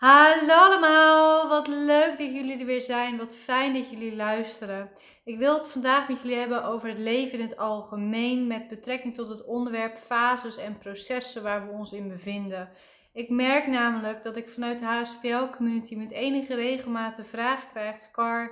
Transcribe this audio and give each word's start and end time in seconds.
Hallo 0.00 0.54
allemaal, 0.54 1.48
wat 1.48 1.66
leuk 1.66 2.18
dat 2.18 2.32
jullie 2.32 2.58
er 2.58 2.66
weer 2.66 2.82
zijn. 2.82 3.16
Wat 3.16 3.34
fijn 3.34 3.74
dat 3.74 3.90
jullie 3.90 4.16
luisteren. 4.16 4.90
Ik 5.24 5.38
wil 5.38 5.58
het 5.58 5.68
vandaag 5.68 6.08
met 6.08 6.20
jullie 6.22 6.36
hebben 6.36 6.64
over 6.64 6.88
het 6.88 6.98
leven 6.98 7.38
in 7.38 7.44
het 7.44 7.56
algemeen 7.56 8.46
met 8.46 8.68
betrekking 8.68 9.14
tot 9.14 9.28
het 9.28 9.44
onderwerp 9.44 9.96
fases 9.98 10.56
en 10.56 10.78
processen 10.78 11.42
waar 11.42 11.66
we 11.66 11.72
ons 11.72 11.92
in 11.92 12.08
bevinden. 12.08 12.70
Ik 13.12 13.30
merk 13.30 13.66
namelijk 13.66 14.22
dat 14.22 14.36
ik 14.36 14.48
vanuit 14.48 14.78
de 14.78 14.84
HSPL-community 14.84 15.96
met 15.96 16.10
enige 16.10 16.54
regelmaat 16.54 17.16
de 17.16 17.24
vraag 17.24 17.70
krijg, 17.70 18.00
Scar, 18.00 18.50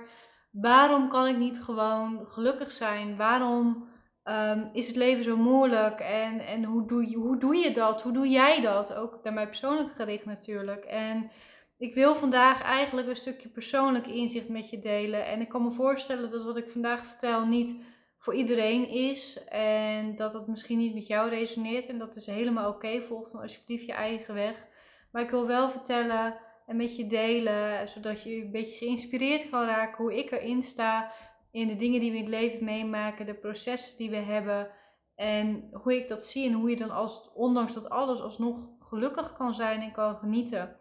waarom 0.51 1.09
kan 1.09 1.27
ik 1.27 1.37
niet 1.37 1.61
gewoon 1.61 2.27
gelukkig 2.27 2.71
zijn? 2.71 3.17
Waarom 3.17 3.88
Ehm, 4.29 4.65
is 4.73 4.87
het 4.87 4.95
leven 4.95 5.23
zo 5.23 5.37
moeilijk 5.37 5.99
en, 5.99 6.39
en 6.39 6.63
hoe, 6.63 6.87
doe 6.87 7.09
je, 7.09 7.15
hoe 7.17 7.37
doe 7.37 7.55
je 7.55 7.71
dat? 7.71 8.01
Hoe 8.01 8.11
doe 8.11 8.29
jij 8.29 8.61
dat? 8.61 8.93
Ook 8.93 9.19
naar 9.23 9.33
mij 9.33 9.47
persoonlijk 9.47 9.95
gericht 9.95 10.25
natuurlijk. 10.25 10.85
En 10.85 11.31
ik 11.77 11.93
wil 11.93 12.15
vandaag 12.15 12.61
eigenlijk 12.61 13.07
een 13.07 13.15
stukje 13.15 13.49
persoonlijk 13.49 14.07
inzicht 14.07 14.49
met 14.49 14.69
je 14.69 14.79
delen. 14.79 15.25
En 15.25 15.41
ik 15.41 15.49
kan 15.49 15.63
me 15.63 15.71
voorstellen 15.71 16.29
dat 16.29 16.43
wat 16.43 16.57
ik 16.57 16.69
vandaag 16.69 17.05
vertel 17.05 17.45
niet 17.45 17.75
voor 18.17 18.33
iedereen 18.33 18.89
is. 18.89 19.43
En 19.47 20.15
dat 20.15 20.33
het 20.33 20.47
misschien 20.47 20.77
niet 20.77 20.93
met 20.93 21.07
jou 21.07 21.29
resoneert. 21.29 21.87
En 21.87 21.97
dat 21.97 22.15
is 22.15 22.25
helemaal 22.25 22.69
oké. 22.69 22.87
Okay. 22.87 23.01
Volg 23.01 23.29
dan 23.29 23.41
alsjeblieft 23.41 23.85
je 23.85 23.93
eigen 23.93 24.33
weg. 24.33 24.67
Maar 25.11 25.21
ik 25.21 25.29
wil 25.29 25.47
wel 25.47 25.69
vertellen 25.69 26.35
en 26.65 26.75
met 26.75 26.95
je 26.95 27.07
delen, 27.07 27.89
zodat 27.89 28.23
je 28.23 28.35
een 28.35 28.51
beetje 28.51 28.77
geïnspireerd 28.77 29.49
kan 29.49 29.65
raken 29.65 30.03
hoe 30.03 30.17
ik 30.17 30.31
erin 30.31 30.63
sta 30.63 31.11
in 31.59 31.67
de 31.67 31.75
dingen 31.75 31.99
die 31.99 32.11
we 32.11 32.17
in 32.17 32.23
het 32.23 32.31
leven 32.31 32.63
meemaken, 32.65 33.25
de 33.25 33.33
processen 33.33 33.97
die 33.97 34.09
we 34.09 34.17
hebben 34.17 34.71
en 35.15 35.69
hoe 35.71 35.95
ik 35.95 36.07
dat 36.07 36.23
zie 36.23 36.47
en 36.47 36.53
hoe 36.53 36.69
je 36.69 36.75
dan 36.75 36.89
als, 36.89 37.31
ondanks 37.33 37.73
dat 37.73 37.89
alles 37.89 38.21
alsnog 38.21 38.69
gelukkig 38.79 39.33
kan 39.33 39.53
zijn 39.53 39.81
en 39.81 39.91
kan 39.91 40.17
genieten. 40.17 40.75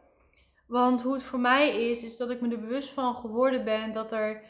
Want 0.67 1.03
hoe 1.03 1.13
het 1.13 1.23
voor 1.23 1.41
mij 1.41 1.91
is, 1.91 2.03
is 2.03 2.17
dat 2.17 2.31
ik 2.31 2.41
me 2.41 2.49
er 2.49 2.61
bewust 2.61 2.89
van 2.89 3.15
geworden 3.15 3.65
ben 3.65 3.93
dat 3.93 4.13
er 4.13 4.43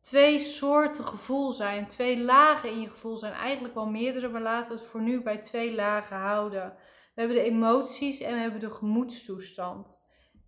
twee 0.00 0.38
soorten 0.38 1.04
gevoel 1.04 1.52
zijn, 1.52 1.86
twee 1.86 2.20
lagen 2.20 2.70
in 2.70 2.80
je 2.80 2.88
gevoel 2.88 3.16
zijn, 3.16 3.32
eigenlijk 3.32 3.74
wel 3.74 3.86
meerdere, 3.86 4.28
maar 4.28 4.42
laten 4.42 4.72
we 4.72 4.78
het 4.78 4.88
voor 4.88 5.02
nu 5.02 5.22
bij 5.22 5.38
twee 5.38 5.74
lagen 5.74 6.16
houden. 6.16 6.74
We 7.14 7.20
hebben 7.20 7.36
de 7.36 7.42
emoties 7.42 8.20
en 8.20 8.34
we 8.34 8.40
hebben 8.40 8.60
de 8.60 8.70
gemoedstoestand. 8.70 10.02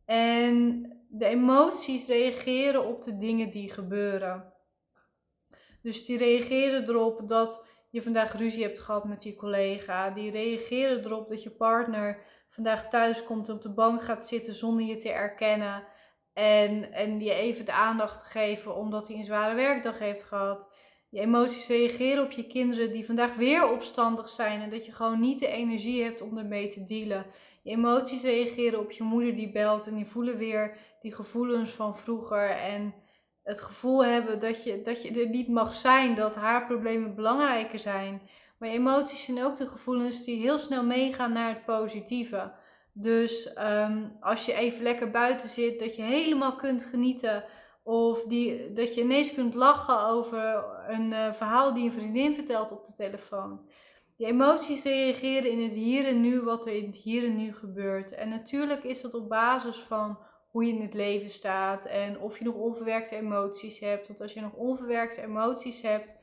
En 0.04 0.86
de 1.08 1.26
emoties 1.26 2.06
reageren 2.06 2.86
op 2.86 3.02
de 3.02 3.16
dingen 3.16 3.50
die 3.50 3.72
gebeuren. 3.72 4.54
Dus 5.86 6.04
die 6.04 6.18
reageren 6.18 6.88
erop 6.88 7.28
dat 7.28 7.66
je 7.90 8.02
vandaag 8.02 8.36
ruzie 8.36 8.62
hebt 8.62 8.80
gehad 8.80 9.04
met 9.04 9.22
je 9.22 9.34
collega. 9.34 10.10
Die 10.10 10.30
reageren 10.30 11.04
erop 11.04 11.28
dat 11.28 11.42
je 11.42 11.50
partner 11.50 12.22
vandaag 12.48 12.88
thuis 12.88 13.24
komt 13.24 13.48
en 13.48 13.54
op 13.54 13.62
de 13.62 13.72
bank 13.72 14.02
gaat 14.02 14.26
zitten 14.26 14.54
zonder 14.54 14.86
je 14.86 14.96
te 14.96 15.10
erkennen. 15.10 15.84
En, 16.32 16.92
en 16.92 17.20
je 17.20 17.32
even 17.32 17.64
de 17.64 17.72
aandacht 17.72 18.18
te 18.18 18.30
geven 18.30 18.76
omdat 18.76 19.08
hij 19.08 19.16
een 19.16 19.24
zware 19.24 19.54
werkdag 19.54 19.98
heeft 19.98 20.22
gehad. 20.22 20.74
Je 21.08 21.20
emoties 21.20 21.68
reageren 21.68 22.24
op 22.24 22.30
je 22.30 22.46
kinderen 22.46 22.92
die 22.92 23.06
vandaag 23.06 23.34
weer 23.34 23.70
opstandig 23.70 24.28
zijn 24.28 24.60
en 24.60 24.70
dat 24.70 24.86
je 24.86 24.92
gewoon 24.92 25.20
niet 25.20 25.38
de 25.38 25.48
energie 25.48 26.02
hebt 26.02 26.22
om 26.22 26.38
ermee 26.38 26.68
te 26.68 26.84
dealen. 26.84 27.26
Je 27.62 27.70
emoties 27.70 28.22
reageren 28.22 28.80
op 28.80 28.90
je 28.90 29.02
moeder 29.02 29.34
die 29.34 29.52
belt 29.52 29.86
en 29.86 29.94
die 29.94 30.06
voelen 30.06 30.36
weer 30.36 30.76
die 31.00 31.14
gevoelens 31.14 31.70
van 31.70 31.96
vroeger. 31.96 32.50
En 32.50 32.94
het 33.46 33.60
gevoel 33.60 34.04
hebben 34.04 34.38
dat 34.38 34.64
je, 34.64 34.82
dat 34.82 35.02
je 35.02 35.20
er 35.20 35.28
niet 35.28 35.48
mag 35.48 35.74
zijn, 35.74 36.14
dat 36.14 36.34
haar 36.34 36.66
problemen 36.66 37.14
belangrijker 37.14 37.78
zijn. 37.78 38.20
Maar 38.58 38.68
emoties 38.68 39.24
zijn 39.24 39.44
ook 39.44 39.56
de 39.56 39.66
gevoelens 39.66 40.24
die 40.24 40.40
heel 40.40 40.58
snel 40.58 40.84
meegaan 40.84 41.32
naar 41.32 41.48
het 41.48 41.64
positieve. 41.64 42.52
Dus 42.92 43.52
ehm, 43.52 44.08
als 44.20 44.46
je 44.46 44.54
even 44.54 44.82
lekker 44.82 45.10
buiten 45.10 45.48
zit, 45.48 45.78
dat 45.78 45.96
je 45.96 46.02
helemaal 46.02 46.54
kunt 46.54 46.84
genieten. 46.84 47.44
Of 47.82 48.24
die, 48.24 48.72
dat 48.72 48.94
je 48.94 49.00
ineens 49.00 49.34
kunt 49.34 49.54
lachen 49.54 50.06
over 50.06 50.64
een 50.88 51.10
uh, 51.10 51.32
verhaal 51.32 51.74
die 51.74 51.84
een 51.84 51.92
vriendin 51.92 52.34
vertelt 52.34 52.72
op 52.72 52.84
de 52.84 52.92
telefoon. 52.92 53.60
Die 54.16 54.26
emoties 54.26 54.84
reageren 54.84 55.50
in 55.50 55.62
het 55.62 55.72
hier 55.72 56.06
en 56.06 56.20
nu, 56.20 56.40
wat 56.40 56.66
er 56.66 56.72
in 56.72 56.86
het 56.86 56.96
hier 56.96 57.24
en 57.24 57.36
nu 57.36 57.54
gebeurt. 57.54 58.14
En 58.14 58.28
natuurlijk 58.28 58.84
is 58.84 59.00
dat 59.00 59.14
op 59.14 59.28
basis 59.28 59.76
van 59.76 60.18
hoe 60.56 60.66
je 60.66 60.72
in 60.72 60.80
het 60.80 60.94
leven 60.94 61.30
staat 61.30 61.86
en 61.86 62.20
of 62.20 62.38
je 62.38 62.44
nog 62.44 62.54
onverwerkte 62.54 63.16
emoties 63.16 63.80
hebt. 63.80 64.06
Want 64.06 64.20
als 64.20 64.32
je 64.32 64.40
nog 64.40 64.52
onverwerkte 64.52 65.22
emoties 65.22 65.82
hebt, 65.82 66.18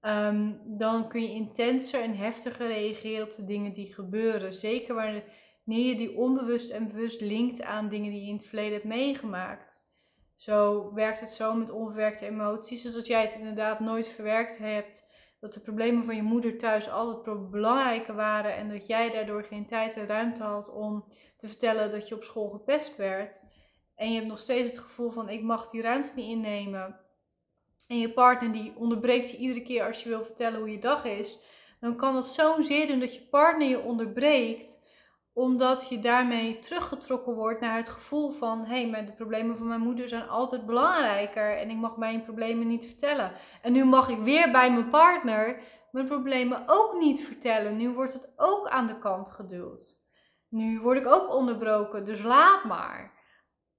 ehm, 0.00 0.52
dan 0.64 1.08
kun 1.08 1.22
je 1.22 1.28
intenser 1.28 2.02
en 2.02 2.16
heftiger 2.16 2.66
reageren 2.66 3.26
op 3.26 3.32
de 3.32 3.44
dingen 3.44 3.72
die 3.72 3.94
gebeuren. 3.94 4.54
Zeker 4.54 4.94
wanneer 4.94 5.22
je 5.88 5.94
die 5.94 6.16
onbewust 6.16 6.70
en 6.70 6.86
bewust 6.86 7.20
linkt 7.20 7.62
aan 7.62 7.88
dingen 7.88 8.10
die 8.10 8.20
je 8.20 8.28
in 8.28 8.36
het 8.36 8.46
verleden 8.46 8.72
hebt 8.72 8.84
meegemaakt. 8.84 9.82
Zo 10.34 10.92
werkt 10.94 11.20
het 11.20 11.30
zo 11.30 11.54
met 11.54 11.70
onverwerkte 11.70 12.26
emoties. 12.26 12.82
Dus 12.82 12.96
als 12.96 13.06
jij 13.06 13.22
het 13.22 13.34
inderdaad 13.34 13.80
nooit 13.80 14.08
verwerkt 14.08 14.58
hebt, 14.58 15.06
dat 15.40 15.52
de 15.52 15.60
problemen 15.60 16.04
van 16.04 16.16
je 16.16 16.22
moeder 16.22 16.58
thuis 16.58 16.90
altijd 16.90 17.50
belangrijker 17.50 18.14
waren 18.14 18.54
en 18.54 18.68
dat 18.68 18.86
jij 18.86 19.10
daardoor 19.10 19.44
geen 19.44 19.66
tijd 19.66 19.96
en 19.96 20.06
ruimte 20.06 20.42
had 20.42 20.72
om 20.72 21.04
te 21.36 21.46
vertellen 21.46 21.90
dat 21.90 22.08
je 22.08 22.14
op 22.14 22.22
school 22.22 22.48
gepest 22.48 22.96
werd, 22.96 23.40
en 23.96 24.08
je 24.08 24.14
hebt 24.14 24.28
nog 24.28 24.38
steeds 24.38 24.70
het 24.70 24.78
gevoel 24.78 25.10
van 25.10 25.28
ik 25.28 25.42
mag 25.42 25.70
die 25.70 25.82
ruimte 25.82 26.10
niet 26.14 26.28
innemen. 26.28 27.00
En 27.88 27.98
je 27.98 28.12
partner 28.12 28.52
die 28.52 28.72
onderbreekt 28.76 29.30
je 29.30 29.36
iedere 29.36 29.62
keer 29.62 29.86
als 29.86 30.02
je 30.02 30.08
wil 30.08 30.22
vertellen 30.22 30.58
hoe 30.58 30.70
je 30.70 30.78
dag 30.78 31.04
is. 31.04 31.38
Dan 31.80 31.96
kan 31.96 32.14
dat 32.14 32.26
zo'n 32.26 32.64
zeer 32.64 32.86
doen 32.86 33.00
dat 33.00 33.14
je 33.14 33.28
partner 33.28 33.68
je 33.68 33.80
onderbreekt. 33.80 34.82
Omdat 35.32 35.88
je 35.88 35.98
daarmee 35.98 36.58
teruggetrokken 36.58 37.34
wordt 37.34 37.60
naar 37.60 37.76
het 37.76 37.88
gevoel 37.88 38.30
van... 38.30 38.64
Hé, 38.64 38.90
hey, 38.90 39.04
de 39.04 39.12
problemen 39.12 39.56
van 39.56 39.66
mijn 39.66 39.80
moeder 39.80 40.08
zijn 40.08 40.28
altijd 40.28 40.66
belangrijker. 40.66 41.56
En 41.58 41.70
ik 41.70 41.76
mag 41.76 41.96
mijn 41.96 42.22
problemen 42.22 42.66
niet 42.66 42.84
vertellen. 42.84 43.32
En 43.62 43.72
nu 43.72 43.84
mag 43.84 44.08
ik 44.08 44.18
weer 44.18 44.50
bij 44.50 44.72
mijn 44.72 44.90
partner 44.90 45.62
mijn 45.90 46.06
problemen 46.06 46.62
ook 46.66 46.98
niet 46.98 47.20
vertellen. 47.20 47.76
Nu 47.76 47.90
wordt 47.90 48.12
het 48.12 48.32
ook 48.36 48.68
aan 48.68 48.86
de 48.86 48.98
kant 48.98 49.30
geduwd. 49.30 50.02
Nu 50.48 50.80
word 50.80 50.98
ik 50.98 51.06
ook 51.06 51.34
onderbroken, 51.34 52.04
dus 52.04 52.22
laat 52.22 52.64
maar. 52.64 53.12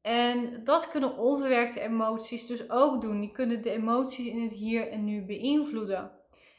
En 0.06 0.64
dat 0.64 0.90
kunnen 0.90 1.18
onverwerkte 1.18 1.80
emoties 1.80 2.48
dus 2.48 2.70
ook 2.70 3.02
doen. 3.02 3.20
Die 3.20 3.32
kunnen 3.32 3.62
de 3.62 3.72
emoties 3.72 4.26
in 4.26 4.42
het 4.42 4.52
hier 4.52 4.92
en 4.92 5.04
nu 5.04 5.26
beïnvloeden. 5.26 6.12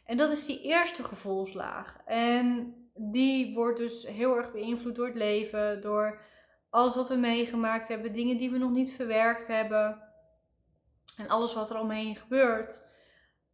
En 0.04 0.16
dat 0.16 0.30
is 0.30 0.46
die 0.46 0.62
eerste 0.62 1.02
gevoelslaag. 1.04 1.98
En 2.04 2.74
die 2.94 3.54
wordt 3.54 3.78
dus 3.78 4.06
heel 4.06 4.36
erg 4.36 4.52
beïnvloed 4.52 4.94
door 4.94 5.06
het 5.06 5.14
leven, 5.14 5.80
door 5.80 6.20
alles 6.70 6.94
wat 6.94 7.08
we 7.08 7.14
meegemaakt 7.14 7.88
hebben, 7.88 8.12
dingen 8.12 8.38
die 8.38 8.50
we 8.50 8.58
nog 8.58 8.70
niet 8.70 8.92
verwerkt 8.92 9.46
hebben 9.46 10.02
en 11.16 11.28
alles 11.28 11.54
wat 11.54 11.70
er 11.70 11.80
omheen 11.80 12.16
gebeurt. 12.16 12.80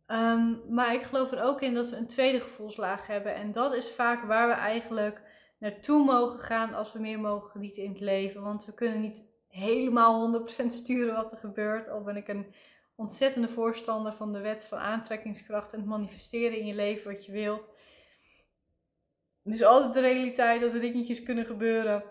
Um, 0.07 0.63
maar 0.69 0.95
ik 0.95 1.03
geloof 1.03 1.33
er 1.33 1.43
ook 1.43 1.61
in 1.61 1.75
dat 1.75 1.91
we 1.91 1.97
een 1.97 2.07
tweede 2.07 2.41
gevoelslaag 2.41 3.07
hebben. 3.07 3.35
En 3.35 3.53
dat 3.53 3.75
is 3.75 3.91
vaak 3.91 4.25
waar 4.25 4.49
we 4.49 4.55
eigenlijk 4.55 5.23
naartoe 5.59 6.05
mogen 6.05 6.39
gaan 6.39 6.75
als 6.75 6.93
we 6.93 6.99
meer 6.99 7.21
mogen 7.21 7.51
genieten 7.51 7.83
in 7.83 7.91
het 7.91 8.01
leven. 8.01 8.43
Want 8.43 8.65
we 8.65 8.75
kunnen 8.75 9.01
niet 9.01 9.31
helemaal 9.53 10.43
100% 10.63 10.67
sturen 10.67 11.15
wat 11.15 11.33
er 11.33 11.39
gebeurt. 11.39 11.89
Al 11.89 12.03
ben 12.03 12.17
ik 12.17 12.29
een 12.29 12.55
ontzettende 12.95 13.49
voorstander 13.49 14.13
van 14.13 14.33
de 14.33 14.41
wet 14.41 14.65
van 14.65 14.79
aantrekkingskracht 14.79 15.73
en 15.73 15.79
het 15.79 15.89
manifesteren 15.89 16.59
in 16.59 16.67
je 16.67 16.75
leven 16.75 17.13
wat 17.13 17.25
je 17.25 17.33
wilt. 17.33 17.73
Is 19.45 19.63
altijd 19.63 19.93
de 19.93 20.01
realiteit 20.01 20.61
dat 20.61 20.73
er 20.73 20.81
dingetjes 20.81 21.23
kunnen 21.23 21.45
gebeuren. 21.45 22.05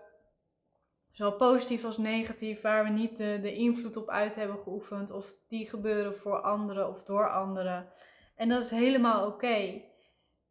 Zowel 1.11 1.35
positief 1.35 1.83
als 1.83 1.97
negatief, 1.97 2.61
waar 2.61 2.83
we 2.83 2.89
niet 2.89 3.17
de 3.17 3.53
invloed 3.53 3.95
op 3.95 4.09
uit 4.09 4.35
hebben 4.35 4.59
geoefend. 4.59 5.11
Of 5.11 5.33
die 5.47 5.69
gebeuren 5.69 6.15
voor 6.15 6.41
anderen 6.41 6.89
of 6.89 7.03
door 7.03 7.29
anderen. 7.29 7.89
En 8.35 8.49
dat 8.49 8.63
is 8.63 8.69
helemaal 8.69 9.27
oké 9.27 9.81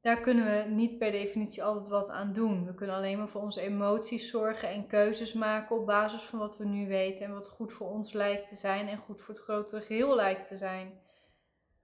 daar 0.01 0.21
kunnen 0.21 0.45
we 0.45 0.71
niet 0.71 0.99
per 0.99 1.11
definitie 1.11 1.63
altijd 1.63 1.89
wat 1.89 2.11
aan 2.11 2.33
doen. 2.33 2.67
We 2.67 2.75
kunnen 2.75 2.97
alleen 2.97 3.19
maar 3.19 3.29
voor 3.29 3.43
onze 3.43 3.61
emoties 3.61 4.31
zorgen 4.31 4.69
en 4.69 4.87
keuzes 4.87 5.33
maken 5.33 5.77
op 5.77 5.87
basis 5.87 6.23
van 6.23 6.39
wat 6.39 6.57
we 6.57 6.65
nu 6.65 6.89
weten 6.89 7.27
en 7.27 7.33
wat 7.33 7.49
goed 7.49 7.73
voor 7.73 7.91
ons 7.91 8.13
lijkt 8.13 8.49
te 8.49 8.57
zijn 8.57 8.89
en 8.89 8.99
goed 8.99 9.21
voor 9.21 9.35
het 9.35 9.43
grotere 9.43 9.81
geheel 9.81 10.15
lijkt 10.15 10.49
te 10.49 10.57
zijn. 10.57 11.01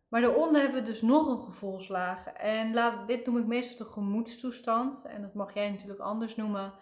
Maar 0.09 0.21
daaronder 0.21 0.61
hebben 0.61 0.81
we 0.81 0.87
dus 0.87 1.03
nog 1.03 1.27
een 1.27 1.39
gevoelslaag. 1.39 2.27
En 2.27 2.75
laat, 2.75 3.09
dit 3.09 3.27
noem 3.27 3.39
ik 3.39 3.47
meestal 3.47 3.87
de 3.87 3.93
gemoedstoestand. 3.93 5.05
En 5.05 5.23
dat 5.23 5.35
mag 5.35 5.55
jij 5.55 5.71
natuurlijk 5.71 6.01
anders 6.01 6.37
noemen. 6.37 6.75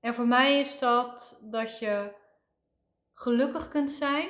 En 0.00 0.14
voor 0.14 0.26
mij 0.26 0.60
is 0.60 0.78
dat 0.78 1.40
dat 1.42 1.78
je 1.78 2.12
gelukkig 3.12 3.68
kunt 3.68 3.90
zijn 3.90 4.28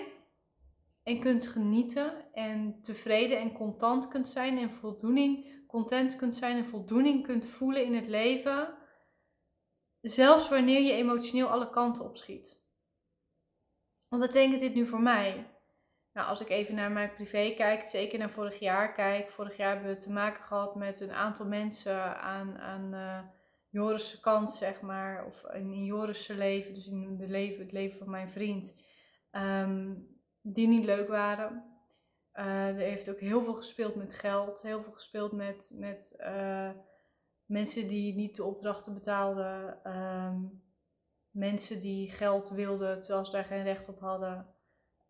en 1.03 1.21
kunt 1.21 1.47
genieten 1.47 2.33
en 2.33 2.83
tevreden 2.83 3.39
en 3.39 3.53
content 3.53 4.09
kunt 4.09 4.29
zijn 4.29 4.59
en 4.59 4.71
voldoening 4.71 5.62
content 5.73 6.17
kunt 6.17 6.37
zijn 6.37 6.57
en 6.57 6.67
voldoening 6.67 7.27
kunt 7.27 7.47
voelen 7.47 7.85
in 7.85 7.95
het 7.95 8.07
leven. 8.07 8.75
Zelfs 10.01 10.49
wanneer 10.49 10.81
je 10.81 10.93
emotioneel 10.93 11.49
alle 11.49 11.71
kanten 11.71 12.05
op 12.05 12.17
schiet. 12.17 12.67
Wat 14.09 14.21
betekent 14.21 14.61
dit 14.61 14.75
nu 14.75 14.87
voor 14.87 15.01
mij? 15.01 15.47
Nou, 16.13 16.29
als 16.29 16.41
ik 16.41 16.49
even 16.49 16.75
naar 16.75 16.91
mijn 16.91 17.13
privé 17.13 17.55
kijk, 17.57 17.83
zeker 17.83 18.19
naar 18.19 18.31
vorig 18.31 18.59
jaar 18.59 18.93
kijk. 18.93 19.31
Vorig 19.31 19.57
jaar 19.57 19.75
hebben 19.75 19.95
we 19.95 20.01
te 20.01 20.13
maken 20.13 20.43
gehad 20.43 20.75
met 20.75 21.01
een 21.01 21.13
aantal 21.13 21.47
mensen 21.47 22.21
aan, 22.21 22.59
aan 22.59 22.95
uh, 23.73 24.21
kant, 24.21 24.53
zeg 24.53 24.81
maar, 24.81 25.27
of 25.27 25.45
in 25.53 25.85
Joris'se 25.85 26.35
leven, 26.35 26.75
dus 26.75 26.87
in 26.87 27.17
het 27.21 27.31
leven, 27.31 27.63
het 27.63 27.73
leven 27.73 27.99
van 27.99 28.11
mijn 28.11 28.31
vriend, 28.31 28.85
ehm, 29.31 29.95
die 30.41 30.69
niet 30.69 30.85
leuk 30.85 31.09
waren. 31.09 31.72
Uh, 32.35 32.69
er 32.69 32.75
heeft 32.75 33.11
ook 33.11 33.21
heel 33.21 33.43
veel 33.43 33.55
gespeeld 33.55 33.95
met 33.95 34.15
geld, 34.15 34.63
heel 34.63 34.83
veel 34.83 34.93
gespeeld 34.93 35.33
met, 35.33 35.71
met 35.75 36.15
uh, 36.21 36.71
mensen 37.47 37.89
die 37.89 38.15
niet 38.15 38.37
de 38.37 38.45
opdrachten 38.45 38.95
betaalden, 38.95 39.81
um, 39.97 40.63
mensen 41.31 41.81
die 41.81 42.11
geld 42.11 42.51
wilden 42.51 43.01
terwijl 43.01 43.25
ze 43.25 43.33
daar 43.33 43.45
geen 43.45 43.63
recht 43.63 43.89
op 43.89 44.01
hadden. 44.01 44.47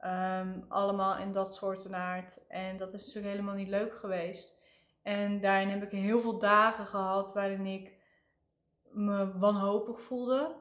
Um, 0.04 0.64
allemaal 0.68 1.18
in 1.18 1.32
dat 1.32 1.54
soort 1.54 1.92
aard. 1.92 2.46
En 2.48 2.76
dat 2.76 2.92
is 2.92 3.00
natuurlijk 3.00 3.34
helemaal 3.34 3.54
niet 3.54 3.68
leuk 3.68 3.94
geweest. 3.96 4.60
En 5.02 5.40
daarin 5.40 5.68
heb 5.68 5.82
ik 5.82 5.90
heel 5.90 6.20
veel 6.20 6.38
dagen 6.38 6.86
gehad 6.86 7.32
waarin 7.34 7.66
ik 7.66 8.00
me 8.82 9.38
wanhopig 9.38 10.00
voelde. 10.00 10.56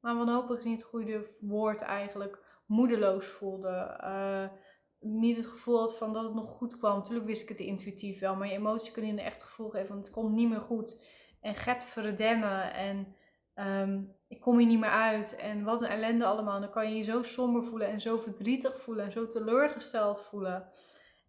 Maar 0.00 0.16
wanhopig 0.16 0.58
is 0.58 0.64
niet 0.64 0.80
het 0.80 0.88
goede 0.88 1.26
woord 1.40 1.80
eigenlijk. 1.80 2.62
Moedeloos 2.66 3.26
voelde. 3.26 4.00
Uh, 4.00 4.58
niet 5.02 5.36
het 5.36 5.46
gevoel 5.46 5.78
had 5.78 5.96
van 5.96 6.12
dat 6.12 6.24
het 6.24 6.34
nog 6.34 6.48
goed 6.48 6.76
kwam. 6.76 6.96
Natuurlijk 6.96 7.26
wist 7.26 7.42
ik 7.42 7.48
het 7.48 7.58
intuïtief 7.58 8.20
wel. 8.20 8.36
Maar 8.36 8.48
je 8.48 8.54
emoties 8.54 8.90
kunnen 8.90 9.14
je 9.14 9.18
een 9.18 9.24
echt 9.24 9.42
gevoel 9.42 9.68
geven 9.68 9.86
van 9.86 9.96
het 9.96 10.10
komt 10.10 10.32
niet 10.32 10.48
meer 10.48 10.60
goed. 10.60 11.04
En 11.40 11.54
get 11.54 11.84
verdemmen. 11.84 12.74
En 12.74 13.14
um, 13.54 14.16
ik 14.28 14.40
kom 14.40 14.58
hier 14.58 14.66
niet 14.66 14.80
meer 14.80 14.90
uit. 14.90 15.36
En 15.36 15.64
wat 15.64 15.82
een 15.82 15.88
ellende 15.88 16.24
allemaal. 16.24 16.60
Dan 16.60 16.70
kan 16.70 16.88
je 16.88 16.96
je 16.96 17.02
zo 17.02 17.22
somber 17.22 17.62
voelen 17.62 17.88
en 17.88 18.00
zo 18.00 18.16
verdrietig 18.16 18.80
voelen. 18.80 19.04
En 19.04 19.12
zo 19.12 19.28
teleurgesteld 19.28 20.20
voelen. 20.20 20.68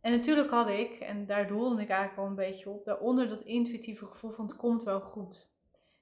En 0.03 0.11
natuurlijk 0.11 0.49
had 0.49 0.69
ik, 0.69 0.99
en 0.99 1.25
daar 1.25 1.47
doelde 1.47 1.81
ik 1.81 1.89
eigenlijk 1.89 2.19
al 2.19 2.25
een 2.25 2.35
beetje 2.35 2.69
op, 2.69 2.85
daaronder 2.85 3.29
dat 3.29 3.39
intuïtieve 3.39 4.05
gevoel 4.05 4.31
van 4.31 4.45
het 4.45 4.55
komt 4.55 4.83
wel 4.83 5.01
goed. 5.01 5.51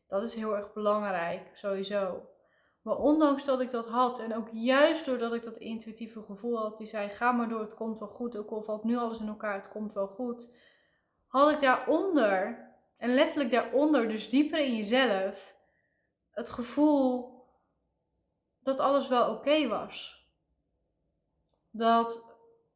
Dat 0.07 0.23
is 0.23 0.35
heel 0.35 0.55
erg 0.55 0.73
belangrijk, 0.73 1.49
sowieso. 1.53 2.29
Maar 2.81 2.97
ondanks 2.97 3.45
dat 3.45 3.61
ik 3.61 3.69
dat 3.69 3.87
had, 3.87 4.19
en 4.19 4.35
ook 4.35 4.49
juist 4.51 5.05
doordat 5.05 5.33
ik 5.33 5.43
dat 5.43 5.57
intuïtieve 5.57 6.23
gevoel 6.23 6.57
had, 6.57 6.77
die 6.77 6.87
zei: 6.87 7.09
Ga 7.09 7.31
maar 7.31 7.49
door, 7.49 7.59
het 7.59 7.73
komt 7.73 7.99
wel 7.99 8.07
goed. 8.07 8.37
Ook 8.37 8.49
al 8.49 8.61
valt 8.61 8.83
nu 8.83 8.97
alles 8.97 9.19
in 9.19 9.27
elkaar, 9.27 9.53
het 9.53 9.69
komt 9.69 9.93
wel 9.93 10.07
goed. 10.07 10.49
Had 11.27 11.51
ik 11.51 11.59
daaronder, 11.59 12.69
en 12.97 13.13
letterlijk 13.13 13.51
daaronder, 13.51 14.09
dus 14.09 14.29
dieper 14.29 14.59
in 14.59 14.75
jezelf, 14.75 15.55
het 16.31 16.49
gevoel 16.49 17.39
dat 18.61 18.79
alles 18.79 19.07
wel 19.07 19.33
oké 19.33 19.67
was. 19.67 20.25
Dat 21.71 22.25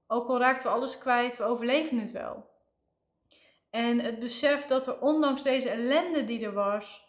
ook 0.07 0.27
al 0.27 0.39
raakten 0.39 0.69
we 0.69 0.75
alles 0.75 0.97
kwijt, 0.97 1.37
we 1.37 1.43
overleven 1.43 1.97
het 1.97 2.11
wel. 2.11 2.53
En 3.69 3.99
het 3.99 4.19
besef 4.19 4.65
dat 4.65 4.87
er 4.87 4.99
ondanks 4.99 5.41
deze 5.41 5.69
ellende 5.69 6.23
die 6.23 6.45
er 6.45 6.53
was, 6.53 7.07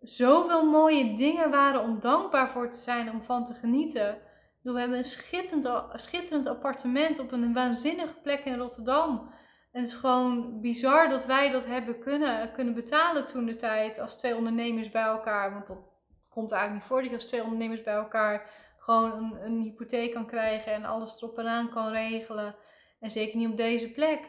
zoveel 0.00 0.70
mooie 0.70 1.14
dingen 1.14 1.50
waren 1.50 1.80
om 1.80 2.00
dankbaar 2.00 2.50
voor 2.50 2.70
te 2.70 2.78
zijn, 2.78 3.10
om 3.10 3.22
van 3.22 3.44
te 3.44 3.54
genieten. 3.54 4.18
We 4.62 4.78
hebben 4.78 4.98
een 4.98 5.04
schitterend, 5.04 5.70
schitterend 5.94 6.46
appartement 6.46 7.18
op 7.18 7.32
een 7.32 7.52
waanzinnige 7.52 8.14
plek 8.22 8.44
in 8.44 8.58
Rotterdam. 8.58 9.30
En 9.72 9.80
het 9.80 9.88
is 9.88 9.94
gewoon 9.94 10.60
bizar 10.60 11.08
dat 11.08 11.26
wij 11.26 11.50
dat 11.50 11.66
hebben 11.66 11.98
kunnen, 11.98 12.52
kunnen 12.52 12.74
betalen 12.74 13.26
toen 13.26 13.46
de 13.46 13.56
tijd 13.56 13.98
als 13.98 14.18
twee 14.18 14.36
ondernemers 14.36 14.90
bij 14.90 15.02
elkaar. 15.02 15.52
Want 15.52 15.66
dat 15.66 15.78
komt 16.28 16.52
eigenlijk 16.52 16.82
niet 16.82 16.90
voor 16.90 17.00
dat 17.00 17.10
je 17.10 17.16
als 17.16 17.26
twee 17.26 17.42
ondernemers 17.42 17.82
bij 17.82 17.94
elkaar 17.94 18.50
gewoon 18.78 19.12
een, 19.12 19.44
een 19.44 19.60
hypotheek 19.60 20.12
kan 20.12 20.26
krijgen 20.26 20.72
en 20.72 20.84
alles 20.84 21.16
erop 21.16 21.38
en 21.38 21.46
aan 21.46 21.70
kan 21.70 21.92
regelen. 21.92 22.54
En 23.00 23.10
zeker 23.10 23.36
niet 23.36 23.48
op 23.48 23.56
deze 23.56 23.90
plek. 23.90 24.20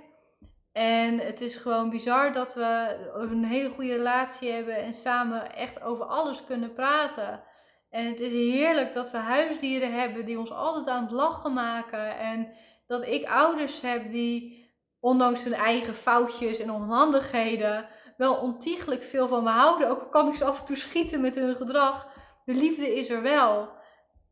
En 0.72 1.20
het 1.20 1.42
is 1.42 1.56
gewoon 1.56 1.90
bizar 1.90 2.34
dat 2.34 2.54
we 2.54 2.98
een 3.14 3.44
hele 3.44 3.70
goede 3.70 3.96
relatie 3.96 4.52
hebben 4.52 4.78
en 4.78 4.94
samen 4.94 5.56
echt 5.56 5.82
over 5.82 6.06
alles 6.06 6.44
kunnen 6.44 6.74
praten. 6.74 7.44
En 7.90 8.06
het 8.06 8.20
is 8.20 8.32
heerlijk 8.32 8.94
dat 8.94 9.12
we 9.12 9.18
huisdieren 9.18 10.00
hebben 10.00 10.26
die 10.26 10.40
ons 10.40 10.52
altijd 10.52 10.88
aan 10.88 11.04
het 11.04 11.12
lachen 11.12 11.54
maken. 11.54 12.18
En 12.18 12.54
dat 12.88 13.08
ik 13.08 13.26
ouders 13.26 13.82
heb 13.82 14.10
die, 14.10 14.70
ondanks 15.00 15.44
hun 15.44 15.54
eigen 15.54 15.96
foutjes 15.96 16.60
en 16.60 16.72
onhandigheden, 16.72 17.88
wel 18.18 18.36
ontiegelijk 18.36 19.04
veel 19.04 19.28
van 19.28 19.44
me 19.44 19.50
houden. 19.50 19.90
Ook 19.90 20.00
al 20.00 20.10
kan 20.10 20.28
ik 20.28 20.36
ze 20.36 20.46
af 20.46 20.60
en 20.60 20.66
toe 20.66 20.76
schieten 20.76 21.22
met 21.22 21.36
hun 21.36 21.56
gedrag. 21.56 22.08
De 22.46 22.54
liefde 22.54 22.96
is 22.96 23.10
er 23.10 23.22
wel. 23.22 23.70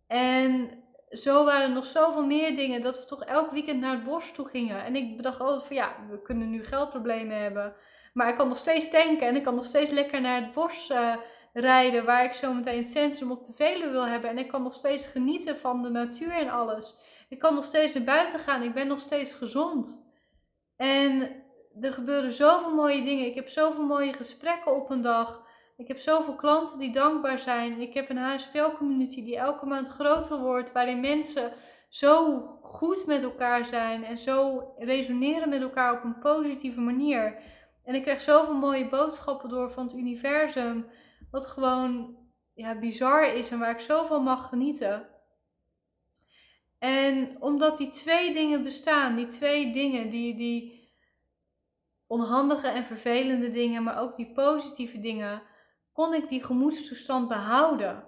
En 0.07 0.78
zo 1.11 1.45
waren 1.45 1.61
er 1.61 1.73
nog 1.73 1.85
zoveel 1.85 2.25
meer 2.25 2.55
dingen 2.55 2.81
dat 2.81 2.99
we 2.99 3.05
toch 3.05 3.23
elk 3.23 3.51
weekend 3.51 3.79
naar 3.79 3.91
het 3.91 4.03
bos 4.03 4.31
toe 4.31 4.47
gingen. 4.47 4.83
En 4.83 4.95
ik 4.95 5.15
bedacht 5.15 5.39
altijd 5.39 5.63
van 5.63 5.75
ja, 5.75 5.95
we 6.09 6.21
kunnen 6.21 6.49
nu 6.49 6.63
geldproblemen 6.65 7.41
hebben. 7.41 7.73
Maar 8.13 8.29
ik 8.29 8.35
kan 8.35 8.47
nog 8.47 8.57
steeds 8.57 8.89
tanken 8.89 9.27
en 9.27 9.35
ik 9.35 9.43
kan 9.43 9.55
nog 9.55 9.65
steeds 9.65 9.89
lekker 9.89 10.21
naar 10.21 10.41
het 10.41 10.53
bos 10.53 10.89
uh, 10.89 11.15
rijden. 11.53 12.05
Waar 12.05 12.23
ik 12.23 12.33
zo 12.33 12.53
meteen 12.53 12.77
het 12.77 12.91
centrum 12.91 13.31
op 13.31 13.43
de 13.43 13.53
Veluwe 13.53 13.91
wil 13.91 14.07
hebben. 14.07 14.29
En 14.29 14.37
ik 14.37 14.47
kan 14.47 14.63
nog 14.63 14.73
steeds 14.73 15.07
genieten 15.07 15.57
van 15.57 15.83
de 15.83 15.89
natuur 15.89 16.31
en 16.31 16.49
alles. 16.49 16.95
Ik 17.29 17.39
kan 17.39 17.53
nog 17.55 17.63
steeds 17.63 17.93
naar 17.93 18.03
buiten 18.03 18.39
gaan. 18.39 18.63
Ik 18.63 18.73
ben 18.73 18.87
nog 18.87 18.99
steeds 18.99 19.33
gezond. 19.33 20.07
En 20.75 21.43
er 21.81 21.93
gebeuren 21.93 22.31
zoveel 22.31 22.73
mooie 22.73 23.03
dingen. 23.03 23.25
Ik 23.25 23.35
heb 23.35 23.49
zoveel 23.49 23.85
mooie 23.85 24.13
gesprekken 24.13 24.75
op 24.75 24.89
een 24.89 25.01
dag. 25.01 25.47
Ik 25.79 25.87
heb 25.87 25.97
zoveel 25.97 26.35
klanten 26.35 26.79
die 26.79 26.91
dankbaar 26.91 27.39
zijn. 27.39 27.81
Ik 27.81 27.93
heb 27.93 28.09
een 28.09 28.17
HSPL-community 28.17 29.23
die 29.23 29.37
elke 29.37 29.65
maand 29.65 29.87
groter 29.87 30.39
wordt, 30.39 30.71
waarin 30.71 30.99
mensen 30.99 31.53
zo 31.89 32.39
goed 32.61 33.05
met 33.05 33.23
elkaar 33.23 33.65
zijn 33.65 34.03
en 34.03 34.17
zo 34.17 34.63
resoneren 34.77 35.49
met 35.49 35.61
elkaar 35.61 35.97
op 35.97 36.03
een 36.03 36.19
positieve 36.19 36.79
manier. 36.79 37.41
En 37.83 37.95
ik 37.95 38.01
krijg 38.01 38.21
zoveel 38.21 38.53
mooie 38.53 38.89
boodschappen 38.89 39.49
door 39.49 39.71
van 39.71 39.83
het 39.83 39.95
universum, 39.95 40.85
wat 41.31 41.47
gewoon 41.47 42.17
ja, 42.53 42.79
bizar 42.79 43.33
is 43.33 43.49
en 43.49 43.59
waar 43.59 43.71
ik 43.71 43.79
zoveel 43.79 44.21
mag 44.21 44.49
genieten. 44.49 45.07
En 46.79 47.37
omdat 47.39 47.77
die 47.77 47.89
twee 47.89 48.33
dingen 48.33 48.63
bestaan, 48.63 49.15
die 49.15 49.27
twee 49.27 49.71
dingen, 49.71 50.09
die, 50.09 50.35
die 50.35 50.89
onhandige 52.07 52.67
en 52.67 52.85
vervelende 52.85 53.49
dingen, 53.49 53.83
maar 53.83 54.01
ook 54.01 54.15
die 54.15 54.31
positieve 54.31 54.99
dingen, 54.99 55.41
kon 55.99 56.13
ik 56.13 56.29
die 56.29 56.43
gemoedstoestand 56.43 57.27
behouden. 57.27 58.03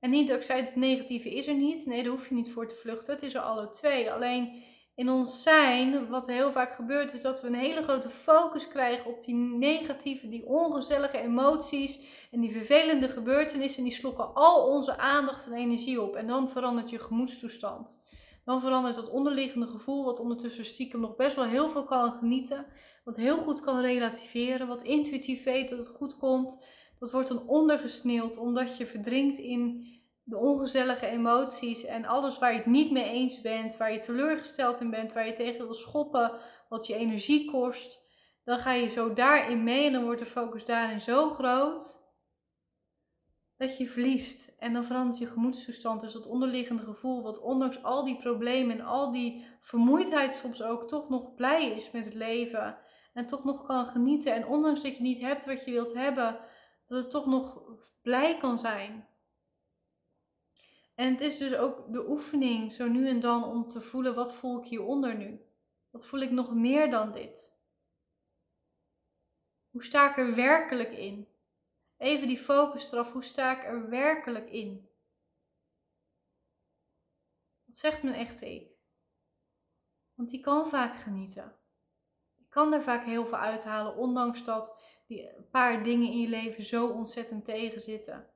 En 0.00 0.10
niet 0.10 0.28
dat 0.28 0.36
ik 0.36 0.42
zei, 0.42 0.60
het 0.60 0.76
negatieve 0.76 1.34
is 1.34 1.46
er 1.46 1.54
niet. 1.54 1.86
Nee, 1.86 2.02
daar 2.02 2.12
hoef 2.12 2.28
je 2.28 2.34
niet 2.34 2.52
voor 2.52 2.68
te 2.68 2.74
vluchten. 2.74 3.12
Het 3.12 3.22
is 3.22 3.34
er 3.34 3.40
alle 3.40 3.70
twee. 3.70 4.12
Alleen 4.12 4.62
in 4.94 5.10
ons 5.10 5.42
zijn, 5.42 6.08
wat 6.08 6.26
heel 6.26 6.52
vaak 6.52 6.72
gebeurt, 6.72 7.12
is 7.12 7.20
dat 7.20 7.40
we 7.40 7.46
een 7.46 7.54
hele 7.54 7.82
grote 7.82 8.08
focus 8.08 8.68
krijgen 8.68 9.10
op 9.10 9.24
die 9.24 9.34
negatieve, 9.34 10.28
die 10.28 10.46
ongezellige 10.46 11.18
emoties 11.18 12.04
en 12.30 12.40
die 12.40 12.50
vervelende 12.50 13.08
gebeurtenissen. 13.08 13.78
En 13.78 13.88
die 13.88 13.98
slokken 13.98 14.34
al 14.34 14.66
onze 14.66 14.98
aandacht 14.98 15.46
en 15.46 15.52
energie 15.52 16.02
op. 16.02 16.16
En 16.16 16.26
dan 16.26 16.48
verandert 16.48 16.90
je 16.90 16.98
gemoedstoestand. 16.98 17.98
Dan 18.44 18.60
verandert 18.60 18.94
dat 18.94 19.10
onderliggende 19.10 19.66
gevoel, 19.66 20.04
wat 20.04 20.20
ondertussen 20.20 20.64
stiekem 20.64 21.00
nog 21.00 21.16
best 21.16 21.36
wel 21.36 21.44
heel 21.44 21.68
veel 21.68 21.84
kan 21.84 22.12
genieten. 22.12 22.66
Wat 23.04 23.16
heel 23.16 23.36
goed 23.36 23.60
kan 23.60 23.80
relativeren, 23.80 24.66
wat 24.66 24.82
intuïtief 24.82 25.44
weet 25.44 25.68
dat 25.68 25.78
het 25.78 25.88
goed 25.88 26.16
komt 26.16 26.58
dat 27.04 27.12
wordt 27.12 27.28
dan 27.28 27.48
ondergesneeuwd 27.48 28.36
omdat 28.36 28.76
je 28.76 28.86
verdrinkt 28.86 29.38
in 29.38 29.86
de 30.22 30.36
ongezellige 30.36 31.06
emoties 31.06 31.84
en 31.84 32.04
alles 32.04 32.38
waar 32.38 32.52
je 32.52 32.58
het 32.58 32.66
niet 32.66 32.90
mee 32.90 33.10
eens 33.10 33.40
bent, 33.40 33.76
waar 33.76 33.92
je 33.92 34.00
teleurgesteld 34.00 34.80
in 34.80 34.90
bent, 34.90 35.12
waar 35.12 35.26
je 35.26 35.32
tegen 35.32 35.64
wil 35.64 35.74
schoppen, 35.74 36.32
wat 36.68 36.86
je 36.86 36.94
energie 36.94 37.50
kost. 37.50 38.02
Dan 38.44 38.58
ga 38.58 38.72
je 38.72 38.88
zo 38.88 39.12
daarin 39.12 39.64
mee 39.64 39.86
en 39.86 39.92
dan 39.92 40.04
wordt 40.04 40.20
de 40.20 40.26
focus 40.26 40.64
daarin 40.64 41.00
zo 41.00 41.30
groot 41.30 42.02
dat 43.56 43.76
je 43.76 43.86
verliest. 43.86 44.54
En 44.58 44.72
dan 44.72 44.84
verandert 44.84 45.18
je 45.18 45.26
gemoedstoestand. 45.26 46.00
Dus 46.00 46.12
dat 46.12 46.26
onderliggende 46.26 46.82
gevoel, 46.82 47.22
wat 47.22 47.40
ondanks 47.40 47.82
al 47.82 48.04
die 48.04 48.16
problemen 48.16 48.78
en 48.78 48.84
al 48.84 49.12
die 49.12 49.46
vermoeidheid 49.60 50.34
soms 50.34 50.62
ook 50.62 50.88
toch 50.88 51.08
nog 51.08 51.34
blij 51.34 51.70
is 51.70 51.90
met 51.90 52.04
het 52.04 52.14
leven. 52.14 52.76
En 53.12 53.26
toch 53.26 53.44
nog 53.44 53.66
kan 53.66 53.86
genieten. 53.86 54.34
En 54.34 54.46
ondanks 54.46 54.82
dat 54.82 54.96
je 54.96 55.02
niet 55.02 55.20
hebt 55.20 55.44
wat 55.44 55.64
je 55.64 55.70
wilt 55.70 55.94
hebben, 55.94 56.38
dat 56.84 57.02
het 57.02 57.10
toch 57.10 57.26
nog 57.26 57.62
blij 58.02 58.36
kan 58.38 58.58
zijn. 58.58 59.08
En 60.94 61.10
het 61.10 61.20
is 61.20 61.36
dus 61.36 61.54
ook 61.54 61.92
de 61.92 62.08
oefening 62.08 62.72
zo 62.72 62.88
nu 62.88 63.08
en 63.08 63.20
dan 63.20 63.44
om 63.44 63.68
te 63.68 63.80
voelen 63.80 64.14
wat 64.14 64.34
voel 64.34 64.58
ik 64.58 64.64
hieronder 64.64 65.16
nu? 65.16 65.44
Wat 65.90 66.06
voel 66.06 66.20
ik 66.20 66.30
nog 66.30 66.54
meer 66.54 66.90
dan 66.90 67.12
dit? 67.12 67.52
Hoe 69.70 69.84
sta 69.84 70.10
ik 70.10 70.16
er 70.16 70.34
werkelijk 70.34 70.92
in? 70.92 71.28
Even 71.96 72.26
die 72.26 72.38
focus 72.38 72.92
eraf, 72.92 73.12
hoe 73.12 73.24
sta 73.24 73.56
ik 73.56 73.64
er 73.64 73.88
werkelijk 73.88 74.50
in? 74.50 74.88
Wat 77.64 77.74
zegt 77.74 78.02
mijn 78.02 78.14
echte 78.14 78.54
ik? 78.54 78.72
Want 80.14 80.30
die 80.30 80.40
kan 80.40 80.68
vaak 80.68 80.96
genieten. 80.96 81.56
Die 82.36 82.46
kan 82.48 82.72
er 82.72 82.82
vaak 82.82 83.04
heel 83.04 83.26
veel 83.26 83.38
uithalen, 83.38 83.96
ondanks 83.96 84.44
dat 84.44 84.78
die 85.06 85.30
paar 85.50 85.82
dingen 85.82 86.10
in 86.10 86.20
je 86.20 86.28
leven 86.28 86.62
zo 86.62 86.88
ontzettend 86.88 87.44
tegenzitten. 87.44 88.30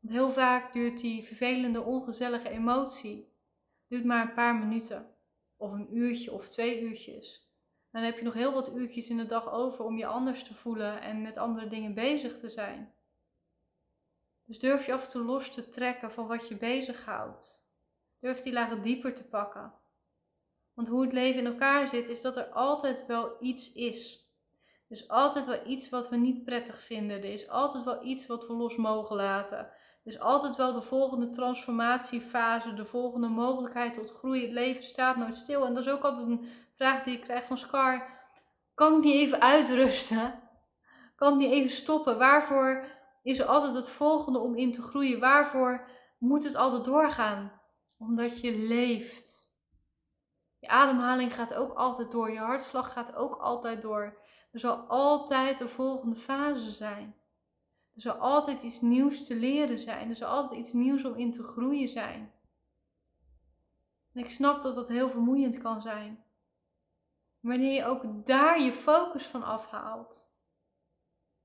Want 0.00 0.16
heel 0.16 0.30
vaak 0.30 0.72
duurt 0.72 1.00
die 1.00 1.22
vervelende, 1.22 1.82
ongezellige 1.82 2.48
emotie 2.48 3.32
duurt 3.88 4.04
maar 4.04 4.28
een 4.28 4.34
paar 4.34 4.56
minuten. 4.56 5.16
Of 5.56 5.72
een 5.72 5.96
uurtje 5.96 6.32
of 6.32 6.48
twee 6.48 6.80
uurtjes. 6.80 7.52
dan 7.90 8.02
heb 8.02 8.18
je 8.18 8.24
nog 8.24 8.34
heel 8.34 8.52
wat 8.52 8.74
uurtjes 8.74 9.08
in 9.08 9.16
de 9.16 9.26
dag 9.26 9.52
over 9.52 9.84
om 9.84 9.98
je 9.98 10.06
anders 10.06 10.44
te 10.44 10.54
voelen 10.54 11.00
en 11.00 11.22
met 11.22 11.36
andere 11.36 11.68
dingen 11.68 11.94
bezig 11.94 12.38
te 12.38 12.48
zijn. 12.48 12.94
Dus 14.44 14.58
durf 14.58 14.86
je 14.86 14.92
af 14.92 15.04
en 15.04 15.10
toe 15.10 15.22
los 15.22 15.54
te 15.54 15.68
trekken 15.68 16.12
van 16.12 16.26
wat 16.26 16.48
je 16.48 16.56
bezighoudt. 16.56 17.68
Durf 18.18 18.40
die 18.40 18.52
lagen 18.52 18.82
dieper 18.82 19.14
te 19.14 19.24
pakken. 19.24 19.72
Want 20.72 20.88
hoe 20.88 21.02
het 21.02 21.12
leven 21.12 21.40
in 21.40 21.46
elkaar 21.46 21.88
zit, 21.88 22.08
is 22.08 22.20
dat 22.20 22.36
er 22.36 22.48
altijd 22.48 23.06
wel 23.06 23.36
iets 23.40 23.72
is. 23.72 24.23
Is 24.94 25.08
altijd 25.08 25.46
wel 25.46 25.60
iets 25.66 25.88
wat 25.88 26.08
we 26.08 26.16
niet 26.16 26.44
prettig 26.44 26.80
vinden. 26.80 27.16
Er 27.16 27.32
is 27.32 27.48
altijd 27.48 27.84
wel 27.84 28.04
iets 28.04 28.26
wat 28.26 28.46
we 28.46 28.52
los 28.52 28.76
mogen 28.76 29.16
laten. 29.16 29.58
Er 29.58 29.72
is 30.04 30.20
altijd 30.20 30.56
wel 30.56 30.72
de 30.72 30.82
volgende 30.82 31.28
transformatiefase, 31.28 32.74
de 32.74 32.84
volgende 32.84 33.28
mogelijkheid 33.28 33.94
tot 33.94 34.10
groei. 34.10 34.42
Het 34.42 34.52
leven 34.52 34.84
staat 34.84 35.16
nooit 35.16 35.36
stil. 35.36 35.66
En 35.66 35.74
dat 35.74 35.86
is 35.86 35.92
ook 35.92 36.02
altijd 36.02 36.26
een 36.26 36.48
vraag 36.72 37.02
die 37.02 37.14
ik 37.14 37.20
krijg 37.20 37.44
van 37.44 37.58
Scar. 37.58 38.06
Kan 38.74 38.96
ik 38.96 39.04
niet 39.04 39.14
even 39.14 39.40
uitrusten? 39.40 40.42
Kan 41.16 41.32
ik 41.32 41.38
niet 41.38 41.52
even 41.52 41.70
stoppen? 41.70 42.18
Waarvoor 42.18 42.86
is 43.22 43.38
er 43.38 43.46
altijd 43.46 43.74
het 43.74 43.88
volgende 43.88 44.38
om 44.38 44.56
in 44.56 44.72
te 44.72 44.82
groeien? 44.82 45.20
Waarvoor 45.20 45.88
moet 46.18 46.44
het 46.44 46.54
altijd 46.54 46.84
doorgaan? 46.84 47.60
Omdat 47.98 48.40
je 48.40 48.56
leeft. 48.56 49.52
Je 50.58 50.68
ademhaling 50.68 51.34
gaat 51.34 51.54
ook 51.54 51.72
altijd 51.72 52.10
door. 52.10 52.30
Je 52.30 52.38
hartslag 52.38 52.92
gaat 52.92 53.14
ook 53.14 53.34
altijd 53.34 53.82
door. 53.82 54.22
Er 54.54 54.60
zal 54.60 54.76
altijd 54.76 55.60
een 55.60 55.68
volgende 55.68 56.16
fase 56.16 56.70
zijn. 56.70 57.14
Er 57.94 58.00
zal 58.00 58.14
altijd 58.14 58.62
iets 58.62 58.80
nieuws 58.80 59.26
te 59.26 59.36
leren 59.36 59.78
zijn. 59.78 60.08
Er 60.08 60.16
zal 60.16 60.28
altijd 60.28 60.60
iets 60.60 60.72
nieuws 60.72 61.04
om 61.04 61.14
in 61.14 61.32
te 61.32 61.42
groeien 61.42 61.88
zijn. 61.88 62.32
En 64.12 64.24
ik 64.24 64.30
snap 64.30 64.62
dat 64.62 64.74
dat 64.74 64.88
heel 64.88 65.08
vermoeiend 65.08 65.58
kan 65.58 65.82
zijn. 65.82 66.24
Wanneer 67.40 67.72
je 67.72 67.84
ook 67.84 68.26
daar 68.26 68.62
je 68.62 68.72
focus 68.72 69.22
van 69.22 69.42
afhaalt. 69.42 70.32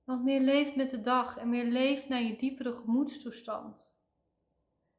Want 0.04 0.24
meer 0.24 0.42
leeft 0.42 0.76
met 0.76 0.90
de 0.90 1.02
dag 1.02 1.38
en 1.38 1.50
meer 1.50 1.66
leeft 1.66 2.08
naar 2.08 2.22
je 2.22 2.36
diepere 2.36 2.74
gemoedstoestand. 2.74 3.98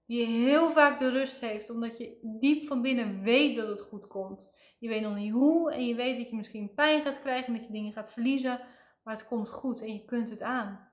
Die 0.07 0.27
heel 0.27 0.71
vaak 0.71 0.99
de 0.99 1.11
rust 1.11 1.41
heeft, 1.41 1.71
omdat 1.71 1.99
je 1.99 2.19
diep 2.41 2.67
van 2.67 2.83
binnen 2.83 3.23
weet 3.23 3.57
dat 3.57 3.69
het 3.69 3.81
goed 3.81 4.07
komt. 4.07 4.51
Je 4.81 4.89
weet 4.89 5.03
nog 5.03 5.15
niet 5.15 5.33
hoe 5.33 5.73
en 5.73 5.87
je 5.87 5.95
weet 5.95 6.19
dat 6.19 6.29
je 6.29 6.37
misschien 6.37 6.75
pijn 6.75 7.03
gaat 7.03 7.21
krijgen 7.21 7.47
en 7.47 7.59
dat 7.59 7.67
je 7.67 7.73
dingen 7.73 7.93
gaat 7.93 8.13
verliezen, 8.13 8.61
maar 9.03 9.15
het 9.15 9.27
komt 9.27 9.49
goed 9.49 9.81
en 9.81 9.93
je 9.93 10.05
kunt 10.05 10.29
het 10.29 10.43
aan. 10.43 10.93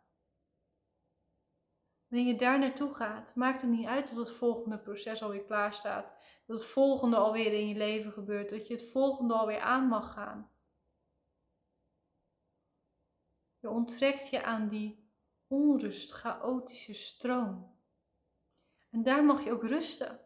Wanneer 2.07 2.27
je 2.27 2.35
daar 2.35 2.59
naartoe 2.59 2.93
gaat, 2.93 3.35
maakt 3.35 3.61
het 3.61 3.69
niet 3.69 3.85
uit 3.85 4.07
dat 4.07 4.17
het 4.17 4.31
volgende 4.31 4.79
proces 4.79 5.23
alweer 5.23 5.43
klaar 5.43 5.73
staat. 5.73 6.15
Dat 6.45 6.59
het 6.59 6.67
volgende 6.67 7.15
alweer 7.15 7.53
in 7.53 7.67
je 7.67 7.75
leven 7.75 8.11
gebeurt. 8.11 8.49
Dat 8.49 8.67
je 8.67 8.73
het 8.73 8.89
volgende 8.89 9.33
alweer 9.33 9.59
aan 9.59 9.87
mag 9.87 10.13
gaan. 10.13 10.51
Je 13.59 13.69
onttrekt 13.69 14.29
je 14.29 14.43
aan 14.43 14.67
die 14.67 15.11
onrust, 15.47 16.11
chaotische 16.11 16.93
stroom. 16.93 17.75
En 18.89 19.03
daar 19.03 19.23
mag 19.23 19.43
je 19.43 19.51
ook 19.51 19.63
rusten. 19.63 20.19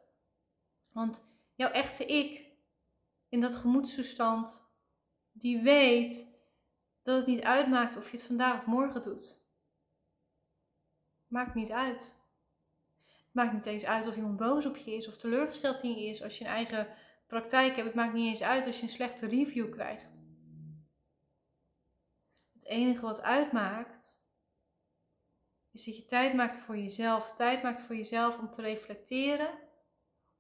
Want 0.92 1.24
jouw 1.56 1.70
echte 1.70 2.06
ik, 2.06 2.51
in 3.32 3.40
dat 3.40 3.56
gemoedstoestand, 3.56 4.70
die 5.32 5.62
weet 5.62 6.28
dat 7.02 7.18
het 7.18 7.26
niet 7.26 7.42
uitmaakt 7.42 7.98
of 7.98 8.12
je 8.12 8.18
het 8.18 8.26
vandaag 8.26 8.58
of 8.58 8.66
morgen 8.66 9.02
doet. 9.02 9.42
Maakt 11.28 11.56
niet 11.56 11.72
uit. 11.72 12.16
Het 13.06 13.34
maakt 13.34 13.54
niet 13.54 13.66
eens 13.66 13.86
uit 13.86 14.08
of 14.08 14.16
iemand 14.16 14.38
boos 14.38 14.66
op 14.66 14.78
je 14.78 14.96
is 14.96 15.08
of 15.08 15.18
teleurgesteld 15.18 15.82
in 15.82 15.96
je 15.96 16.06
is. 16.08 16.24
Als 16.24 16.38
je 16.38 16.44
een 16.44 16.50
eigen 16.52 16.88
praktijk 17.28 17.76
hebt, 17.76 17.88
het 17.88 17.96
maakt 17.96 18.14
niet 18.14 18.28
eens 18.28 18.42
uit 18.42 18.66
als 18.66 18.78
je 18.78 18.84
een 18.84 18.90
slechte 18.90 19.28
review 19.28 19.72
krijgt. 19.72 20.22
Het 22.54 22.66
enige 22.66 23.02
wat 23.02 23.22
uitmaakt, 23.22 24.26
is 25.72 25.86
dat 25.86 25.96
je 25.96 26.06
tijd 26.06 26.34
maakt 26.34 26.58
voor 26.58 26.78
jezelf. 26.78 27.34
Tijd 27.34 27.64
maakt 27.64 27.80
voor 27.80 27.96
jezelf 27.96 28.40
om 28.40 28.52
te 28.52 28.62
reflecteren. 28.62 29.50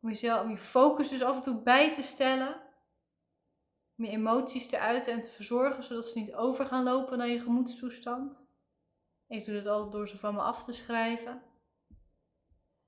Om, 0.01 0.10
jezelf, 0.10 0.43
om 0.43 0.50
je 0.50 0.57
focus 0.57 1.10
dus 1.10 1.24
af 1.24 1.36
en 1.36 1.41
toe 1.41 1.62
bij 1.62 1.93
te 1.93 2.01
stellen. 2.01 2.69
Je 4.01 4.10
emoties 4.10 4.67
te 4.67 4.79
uiten 4.79 5.13
en 5.13 5.22
te 5.22 5.29
verzorgen, 5.29 5.84
zodat 5.84 6.05
ze 6.05 6.20
niet 6.20 6.34
over 6.34 6.65
gaan 6.65 6.84
lopen 6.84 7.17
naar 7.17 7.27
je 7.27 7.39
gemoedstoestand. 7.39 8.50
Ik 9.27 9.46
doe 9.46 9.55
dat 9.55 9.65
altijd 9.67 9.91
door 9.91 10.08
ze 10.08 10.17
van 10.17 10.34
me 10.34 10.41
af 10.41 10.63
te 10.63 10.74
schrijven. 10.74 11.41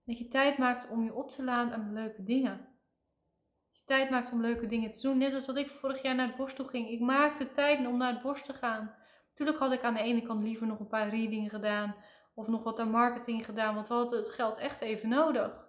Dat 0.05 0.17
je 0.17 0.27
tijd 0.27 0.57
maakt 0.57 0.89
om 0.89 1.03
je 1.03 1.13
op 1.13 1.31
te 1.31 1.43
laden 1.43 1.73
aan 1.73 1.93
leuke 1.93 2.23
dingen. 2.23 2.57
Dat 2.57 3.77
je 3.77 3.83
tijd 3.85 4.09
maakt 4.09 4.31
om 4.31 4.41
leuke 4.41 4.65
dingen 4.65 4.91
te 4.91 5.01
doen. 5.01 5.17
Net 5.17 5.35
als 5.35 5.45
dat 5.45 5.57
ik 5.57 5.69
vorig 5.69 6.01
jaar 6.01 6.15
naar 6.15 6.27
het 6.27 6.35
bos 6.35 6.53
toe 6.53 6.67
ging. 6.67 6.89
Ik 6.89 6.99
maakte 6.99 7.51
tijd 7.51 7.87
om 7.87 7.97
naar 7.97 8.13
het 8.13 8.21
bos 8.21 8.43
te 8.43 8.53
gaan. 8.53 8.95
Natuurlijk 9.29 9.59
had 9.59 9.71
ik 9.71 9.83
aan 9.83 9.93
de 9.93 9.99
ene 9.99 10.21
kant 10.21 10.41
liever 10.41 10.67
nog 10.67 10.79
een 10.79 10.87
paar 10.87 11.09
readingen 11.09 11.49
gedaan 11.49 11.95
of 12.33 12.47
nog 12.47 12.63
wat 12.63 12.79
aan 12.79 12.89
marketing 12.89 13.45
gedaan, 13.45 13.75
want 13.75 13.87
we 13.87 13.93
hadden 13.93 14.19
het 14.19 14.29
geld 14.29 14.57
echt 14.57 14.81
even 14.81 15.09
nodig. 15.09 15.67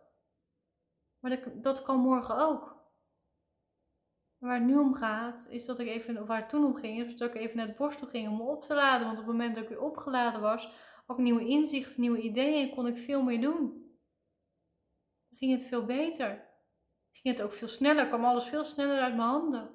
Maar 1.19 1.61
dat 1.61 1.83
kan 1.83 1.99
morgen 1.99 2.39
ook. 2.39 2.74
Waar 4.45 4.55
het 4.55 4.65
nu 4.65 4.79
om 4.79 4.95
gaat, 4.95 5.47
is 5.51 5.65
dat 5.65 5.79
ik 5.79 5.87
even, 5.87 6.21
of 6.21 6.27
waar 6.27 6.41
het 6.41 6.49
toen 6.49 6.65
om 6.65 6.75
ging, 6.75 7.05
is 7.05 7.17
dat 7.17 7.35
ik 7.35 7.41
even 7.41 7.57
naar 7.57 7.67
het 7.67 7.77
borst 7.77 7.99
toe 7.99 8.09
ging 8.09 8.29
om 8.29 8.37
me 8.37 8.43
op 8.43 8.63
te 8.63 8.75
laden. 8.75 9.07
Want 9.07 9.19
op 9.19 9.25
het 9.27 9.33
moment 9.33 9.55
dat 9.55 9.63
ik 9.63 9.69
weer 9.69 9.81
opgeladen 9.81 10.41
was, 10.41 10.73
ook 11.07 11.19
nieuwe 11.19 11.47
inzichten, 11.47 12.01
nieuwe 12.01 12.21
ideeën, 12.21 12.75
kon 12.75 12.87
ik 12.87 12.97
veel 12.97 13.23
meer 13.23 13.41
doen. 13.41 13.93
Ging 15.35 15.53
het 15.53 15.65
veel 15.65 15.85
beter. 15.85 16.53
Ging 17.13 17.37
het 17.37 17.43
ook 17.43 17.53
veel 17.53 17.69
sneller, 17.69 18.07
kwam 18.07 18.25
alles 18.25 18.45
veel 18.45 18.65
sneller 18.65 19.01
uit 19.01 19.17
mijn 19.17 19.29
handen. 19.29 19.71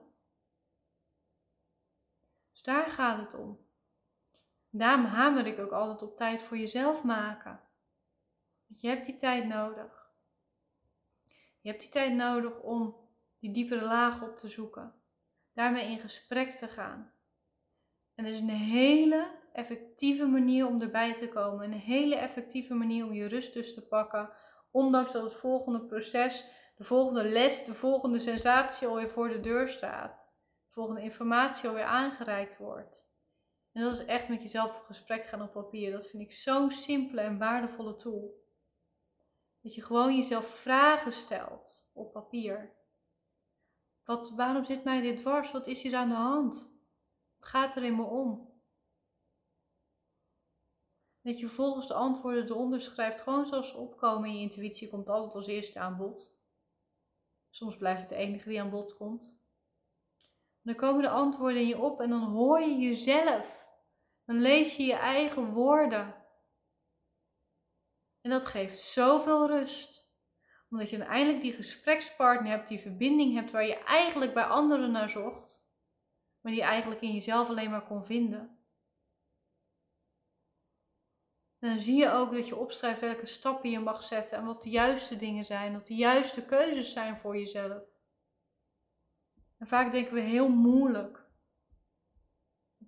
Dus 2.52 2.62
daar 2.62 2.90
gaat 2.90 3.20
het 3.20 3.34
om. 3.34 3.68
Daarom 4.70 5.06
hamer 5.06 5.48
ik 5.48 5.60
ook 5.60 5.72
altijd 5.72 6.02
op 6.02 6.18
tijd 6.18 6.42
voor 6.42 6.58
jezelf 6.58 7.04
maken. 7.04 7.62
Want 8.68 8.82
je 8.82 8.88
hebt 8.88 9.06
die 9.06 9.16
tijd 9.16 9.46
nodig. 9.46 10.14
Je 11.62 11.70
hebt 11.70 11.82
die 11.82 11.90
tijd 11.90 12.14
nodig 12.14 12.60
om 12.60 13.09
die 13.40 13.52
diepere 13.52 13.86
laag 13.86 14.24
op 14.24 14.38
te 14.38 14.48
zoeken. 14.48 14.94
Daarmee 15.54 15.86
in 15.86 16.00
gesprek 16.00 16.52
te 16.52 16.68
gaan. 16.68 17.14
En 18.16 18.26
er 18.26 18.32
is 18.32 18.40
een 18.40 18.50
hele 18.50 19.32
effectieve 19.54 20.26
manier 20.26 20.68
om 20.68 20.82
erbij 20.82 21.14
te 21.14 21.30
komen. 21.30 21.66
Een 21.66 21.80
hele 21.80 22.16
effectieve 22.16 22.74
manier 22.74 23.06
om 23.06 23.14
je 23.14 23.28
rust 23.28 23.54
dus 23.54 23.74
te 23.74 23.88
pakken. 23.88 24.30
Ondanks 24.72 25.12
dat 25.12 25.24
het 25.24 25.34
volgende 25.34 25.86
proces, 25.86 26.46
de 26.76 26.84
volgende 26.84 27.24
les, 27.24 27.66
de 27.66 27.74
volgende 27.74 28.20
sensatie 28.20 28.88
alweer 28.88 29.10
voor 29.10 29.30
de 29.30 29.40
deur 29.40 29.70
staat. 29.70 30.34
De 30.66 30.72
volgende 30.74 31.02
informatie 31.02 31.70
alweer 31.70 31.84
aangereikt 31.84 32.58
wordt. 32.58 33.08
En 33.72 33.84
dat 33.84 33.94
is 33.94 34.06
echt 34.06 34.30
met 34.30 34.42
jezelf 34.42 34.78
op 34.78 34.84
gesprek 34.84 35.24
gaan 35.24 35.42
op 35.42 35.52
papier. 35.52 35.92
Dat 35.92 36.08
vind 36.08 36.24
ik 36.24 36.32
zo'n 36.32 36.72
simpele 36.72 37.22
en 37.22 37.38
waardevolle 37.38 37.96
tool. 37.96 38.48
Dat 39.62 39.76
je 39.76 39.82
gewoon 39.82 40.16
jezelf 40.16 40.46
vragen 40.46 41.12
stelt 41.12 41.90
op 41.94 42.12
papier. 42.12 42.78
Wat, 44.10 44.30
waarom 44.30 44.66
zit 44.66 44.84
mij 44.84 45.02
dit 45.02 45.18
dwars? 45.18 45.52
Wat 45.52 45.68
is 45.68 45.82
hier 45.82 45.96
aan 45.96 46.10
de 46.10 46.16
hand? 46.16 46.72
Wat 47.38 47.50
gaat 47.50 47.76
er 47.76 47.84
in 47.84 47.96
me 47.96 48.04
om? 48.04 48.62
Dat 51.22 51.40
je 51.40 51.46
vervolgens 51.46 51.88
de 51.88 51.94
antwoorden 51.94 52.44
eronder 52.44 52.82
schrijft, 52.82 53.22
gewoon 53.22 53.46
zoals 53.46 53.70
ze 53.70 53.78
opkomen. 53.78 54.30
En 54.30 54.36
je 54.36 54.42
intuïtie 54.42 54.90
komt 54.90 55.10
altijd 55.10 55.36
als 55.36 55.48
eerste 55.48 55.80
aan 55.80 55.98
bod. 55.98 56.38
Soms 57.50 57.78
blijft 57.78 58.00
het 58.00 58.10
de 58.10 58.16
enige 58.16 58.50
die 58.50 58.62
aan 58.62 58.70
bod 58.70 58.96
komt. 58.96 59.40
Dan 60.62 60.76
komen 60.76 61.02
de 61.02 61.10
antwoorden 61.10 61.62
in 61.62 61.68
je 61.68 61.80
op 61.80 62.02
en 62.02 62.10
dan 62.10 62.24
hoor 62.24 62.60
je 62.62 62.78
jezelf. 62.78 63.68
Dan 64.26 64.42
lees 64.42 64.76
je 64.76 64.84
je 64.84 64.96
eigen 64.96 65.54
woorden. 65.54 66.16
En 68.22 68.30
dat 68.30 68.46
geeft 68.46 68.80
zoveel 68.80 69.48
rust. 69.48 70.09
Omdat 70.70 70.90
je 70.90 71.04
eindelijk 71.04 71.42
die 71.42 71.54
gesprekspartner 71.54 72.52
hebt, 72.52 72.68
die 72.68 72.80
verbinding 72.80 73.34
hebt 73.34 73.52
waar 73.52 73.66
je 73.66 73.84
eigenlijk 73.84 74.34
bij 74.34 74.44
anderen 74.44 74.92
naar 74.92 75.10
zocht. 75.10 75.72
Maar 76.42 76.52
die 76.52 76.62
je 76.62 76.68
eigenlijk 76.68 77.02
in 77.02 77.14
jezelf 77.14 77.50
alleen 77.50 77.70
maar 77.70 77.88
kon 77.88 78.06
vinden. 78.06 78.58
En 81.60 81.70
dan 81.70 81.80
zie 81.80 81.98
je 81.98 82.12
ook 82.12 82.32
dat 82.32 82.48
je 82.48 82.56
opschrijft 82.56 83.02
welke 83.02 83.26
stappen 83.26 83.70
je 83.70 83.80
mag 83.80 84.04
zetten 84.04 84.38
en 84.38 84.46
wat 84.46 84.62
de 84.62 84.70
juiste 84.70 85.18
dingen 85.18 85.46
zijn, 85.46 85.74
wat 85.74 85.86
de 85.86 85.96
juiste 85.96 86.46
keuzes 86.46 86.94
zijn 86.94 87.18
voor 87.18 87.38
jezelf. 87.38 87.84
En 89.58 89.68
vaak 89.68 89.92
denken 89.92 90.14
we 90.14 90.20
heel 90.20 90.50
moeilijk 90.50 91.30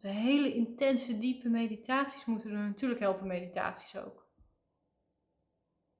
de 0.01 0.07
hele 0.07 0.53
intense, 0.53 1.17
diepe 1.17 1.49
meditaties 1.49 2.25
moeten 2.25 2.51
er 2.51 2.67
natuurlijk 2.67 2.99
helpen, 2.99 3.27
meditaties 3.27 3.97
ook. 3.97 4.20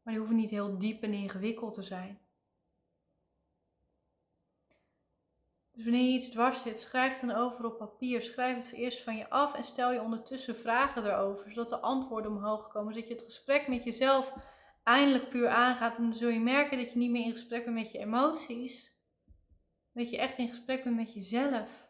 Maar 0.01 0.13
die 0.13 0.17
hoeven 0.17 0.36
niet 0.36 0.50
heel 0.50 0.77
diep 0.77 1.03
en 1.03 1.13
ingewikkeld 1.13 1.74
te 1.74 1.84
zijn. 1.84 2.20
Dus 5.72 5.84
wanneer 5.84 6.10
je 6.12 6.17
iets 6.17 6.29
dwars 6.29 6.62
zit, 6.62 6.79
schrijf 6.79 7.20
het 7.20 7.29
dan 7.29 7.38
over 7.38 7.65
op 7.65 7.77
papier. 7.77 8.22
Schrijf 8.22 8.55
het 8.55 8.72
eerst 8.72 9.03
van 9.03 9.17
je 9.17 9.29
af 9.29 9.53
en 9.53 9.63
stel 9.63 9.91
je 9.91 10.01
ondertussen 10.01 10.55
vragen 10.55 11.05
erover, 11.05 11.51
zodat 11.51 11.70
de 11.70 11.79
antwoorden 11.79 12.31
omhoog 12.31 12.67
komen. 12.67 12.93
Zodat 12.93 13.08
je 13.08 13.13
het 13.13 13.24
gesprek 13.24 13.67
met 13.67 13.84
jezelf 13.84 14.34
eindelijk 14.84 15.29
puur 15.29 15.50
aangaat. 15.50 15.98
En 15.98 16.03
dan 16.03 16.13
zul 16.13 16.29
je 16.29 16.39
merken 16.39 16.77
dat 16.77 16.91
je 16.91 16.98
niet 16.98 17.12
meer 17.12 17.25
in 17.25 17.31
gesprek 17.31 17.63
bent 17.63 17.75
met 17.75 17.91
je 17.91 17.98
emoties. 17.98 18.91
Dat 19.93 20.10
je 20.10 20.17
echt 20.17 20.38
in 20.38 20.48
gesprek 20.48 20.84
bent 20.84 20.96
met 20.96 21.13
jezelf. 21.13 21.89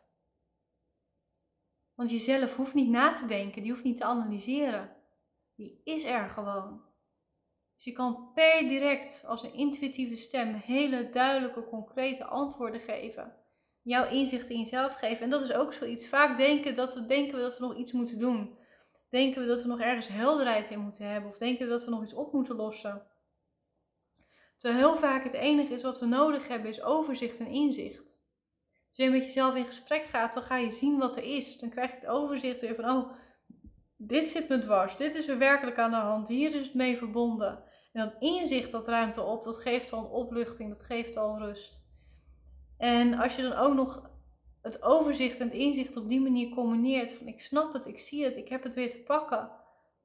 Want 1.96 2.10
jezelf 2.10 2.56
hoeft 2.56 2.74
niet 2.74 2.90
na 2.90 3.12
te 3.14 3.26
denken, 3.26 3.62
die 3.62 3.72
hoeft 3.72 3.84
niet 3.84 3.98
te 3.98 4.04
analyseren. 4.04 4.96
Die 5.56 5.82
is 5.84 6.04
er 6.04 6.30
gewoon. 6.30 6.91
Dus 7.82 7.90
je 7.90 7.96
kan 7.96 8.32
per 8.34 8.68
direct 8.68 9.24
als 9.26 9.44
een 9.44 9.54
intuïtieve 9.54 10.16
stem 10.16 10.54
hele 10.54 11.10
duidelijke, 11.10 11.64
concrete 11.64 12.24
antwoorden 12.24 12.82
geven. 12.82 13.36
Jouw 13.82 14.10
inzicht 14.10 14.50
in 14.50 14.60
jezelf 14.60 14.94
geven. 14.94 15.24
En 15.24 15.30
dat 15.30 15.42
is 15.42 15.54
ook 15.54 15.74
zoiets. 15.74 16.08
Vaak 16.08 16.38
denken, 16.38 16.76
dat 16.76 16.94
we, 16.94 17.06
denken 17.06 17.40
dat 17.40 17.58
we 17.58 17.66
nog 17.66 17.78
iets 17.78 17.92
moeten 17.92 18.20
doen. 18.20 18.58
Denken 19.10 19.42
we 19.42 19.48
dat 19.48 19.62
we 19.62 19.68
nog 19.68 19.80
ergens 19.80 20.08
helderheid 20.08 20.70
in 20.70 20.80
moeten 20.80 21.06
hebben. 21.06 21.30
Of 21.30 21.38
denken 21.38 21.66
we 21.66 21.72
dat 21.72 21.84
we 21.84 21.90
nog 21.90 22.04
iets 22.04 22.14
op 22.14 22.34
moeten 22.34 22.56
lossen. 22.56 23.08
Terwijl 24.58 24.84
heel 24.84 24.98
vaak 24.98 25.24
het 25.24 25.34
enige 25.34 25.74
is 25.74 25.84
wat 25.84 26.00
we 26.00 26.06
nodig 26.06 26.48
hebben, 26.48 26.70
is 26.70 26.84
overzicht 26.84 27.40
en 27.40 27.48
inzicht. 27.48 28.24
Als 28.88 28.98
je 28.98 29.10
met 29.10 29.24
jezelf 29.24 29.56
in 29.56 29.66
gesprek 29.66 30.04
gaat, 30.04 30.34
dan 30.34 30.44
ga 30.44 30.58
je 30.58 30.72
zien 30.72 30.98
wat 30.98 31.16
er 31.16 31.24
is. 31.24 31.60
Dan 31.60 31.70
krijg 31.70 31.90
je 31.90 31.96
het 31.96 32.08
overzicht 32.08 32.62
weer 32.62 32.76
van, 32.76 32.90
oh, 32.90 33.12
dit 33.98 34.28
zit 34.28 34.50
me 34.50 34.60
dwars. 34.60 34.98
Dit 34.98 35.16
is 35.16 35.28
er 35.28 35.38
werkelijk 35.38 35.78
aan 35.78 35.92
de 35.92 35.98
hand. 35.98 36.28
Hier 36.28 36.56
is 36.56 36.66
het 36.66 36.74
mee 36.74 36.98
verbonden. 36.98 37.70
En 37.92 38.06
dat 38.06 38.16
inzicht, 38.20 38.72
dat 38.72 38.88
ruimte 38.88 39.22
op, 39.22 39.44
dat 39.44 39.58
geeft 39.58 39.94
al 39.94 40.00
een 40.00 40.12
opluchting, 40.12 40.70
dat 40.70 40.82
geeft 40.82 41.18
al 41.18 41.38
rust. 41.38 41.86
En 42.78 43.14
als 43.14 43.36
je 43.36 43.42
dan 43.42 43.54
ook 43.54 43.74
nog 43.74 44.10
het 44.62 44.84
overzicht 44.84 45.40
en 45.40 45.48
het 45.48 45.58
inzicht 45.58 45.98
op 45.98 46.10
die 46.10 46.22
manier 46.22 46.50
combineert, 46.50 47.14
van 47.14 47.28
ik 47.28 47.40
snap 47.40 47.74
het, 47.74 47.88
ik 47.88 48.00
zie 48.00 48.24
het, 48.24 48.36
ik 48.36 48.48
heb 48.48 48.64
het 48.64 48.76
weer 48.76 48.90
te 48.90 49.04
pakken. 49.04 49.52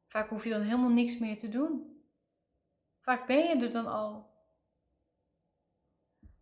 Vaak 0.06 0.28
hoef 0.28 0.44
je 0.44 0.50
dan 0.50 0.60
helemaal 0.60 0.90
niks 0.90 1.18
meer 1.18 1.36
te 1.36 1.48
doen. 1.48 2.00
Vaak 3.00 3.26
ben 3.26 3.38
je 3.38 3.64
er 3.64 3.70
dan 3.70 3.86
al. 3.86 4.34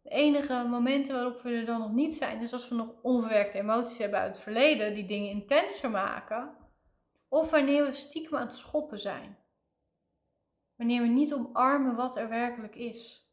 De 0.02 0.10
enige 0.10 0.66
momenten 0.68 1.14
waarop 1.14 1.40
we 1.40 1.50
er 1.50 1.64
dan 1.64 1.80
nog 1.80 1.92
niet 1.92 2.14
zijn, 2.14 2.42
is 2.42 2.52
als 2.52 2.68
we 2.68 2.74
nog 2.74 2.88
onverwerkte 3.02 3.58
emoties 3.58 3.98
hebben 3.98 4.18
uit 4.18 4.34
het 4.34 4.42
verleden, 4.42 4.94
die 4.94 5.04
dingen 5.04 5.30
intenser 5.30 5.90
maken. 5.90 6.56
Of 7.28 7.50
wanneer 7.50 7.84
we 7.84 7.92
stiekem 7.92 8.36
aan 8.36 8.46
het 8.46 8.54
schoppen 8.54 8.98
zijn. 8.98 9.38
Wanneer 10.76 11.02
we 11.02 11.08
niet 11.08 11.34
omarmen 11.34 11.94
wat 11.94 12.16
er 12.16 12.28
werkelijk 12.28 12.74
is. 12.74 13.28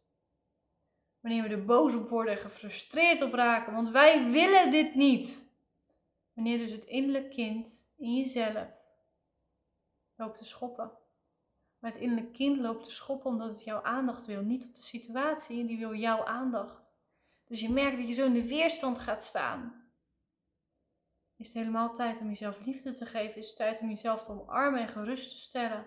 Wanneer 1.19 1.43
we 1.43 1.49
er 1.49 1.65
boos 1.65 1.95
op 1.95 2.07
worden 2.07 2.33
en 2.33 2.39
gefrustreerd 2.39 3.21
op 3.21 3.33
raken, 3.33 3.73
want 3.73 3.89
wij 3.89 4.31
willen 4.31 4.71
dit 4.71 4.95
niet. 4.95 5.49
Wanneer 6.33 6.57
dus 6.57 6.71
het 6.71 6.85
innerlijk 6.85 7.29
kind 7.29 7.85
in 7.97 8.15
jezelf 8.15 8.67
loopt 10.15 10.37
te 10.37 10.45
schoppen. 10.45 10.91
Maar 11.79 11.91
het 11.91 11.99
innerlijk 11.99 12.33
kind 12.33 12.57
loopt 12.57 12.83
te 12.83 12.91
schoppen 12.91 13.29
omdat 13.29 13.49
het 13.49 13.63
jouw 13.63 13.81
aandacht 13.81 14.25
wil, 14.25 14.41
niet 14.41 14.65
op 14.65 14.75
de 14.75 14.81
situatie, 14.81 15.65
die 15.65 15.77
wil 15.77 15.95
jouw 15.95 16.25
aandacht. 16.25 16.93
Dus 17.45 17.61
je 17.61 17.69
merkt 17.69 17.97
dat 17.97 18.07
je 18.07 18.13
zo 18.13 18.25
in 18.25 18.33
de 18.33 18.47
weerstand 18.47 18.99
gaat 18.99 19.21
staan. 19.21 19.81
Is 21.35 21.47
het 21.47 21.55
helemaal 21.55 21.93
tijd 21.93 22.19
om 22.19 22.27
jezelf 22.27 22.65
liefde 22.65 22.93
te 22.93 23.05
geven? 23.05 23.37
Is 23.37 23.47
het 23.47 23.55
tijd 23.55 23.79
om 23.79 23.89
jezelf 23.89 24.23
te 24.23 24.31
omarmen 24.31 24.81
en 24.81 24.87
gerust 24.87 25.31
te 25.31 25.37
stellen? 25.37 25.85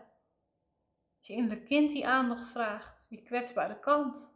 Als 1.24 1.32
je 1.32 1.42
innerlijk 1.42 1.66
kind 1.66 1.90
die 1.90 2.06
aandacht 2.06 2.46
vraagt, 2.46 3.08
die 3.08 3.22
kwetsbare 3.22 3.78
kant. 3.78 4.34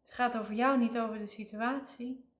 Het 0.00 0.10
gaat 0.10 0.38
over 0.38 0.54
jou, 0.54 0.78
niet 0.78 0.98
over 0.98 1.18
de 1.18 1.26
situatie. 1.26 2.32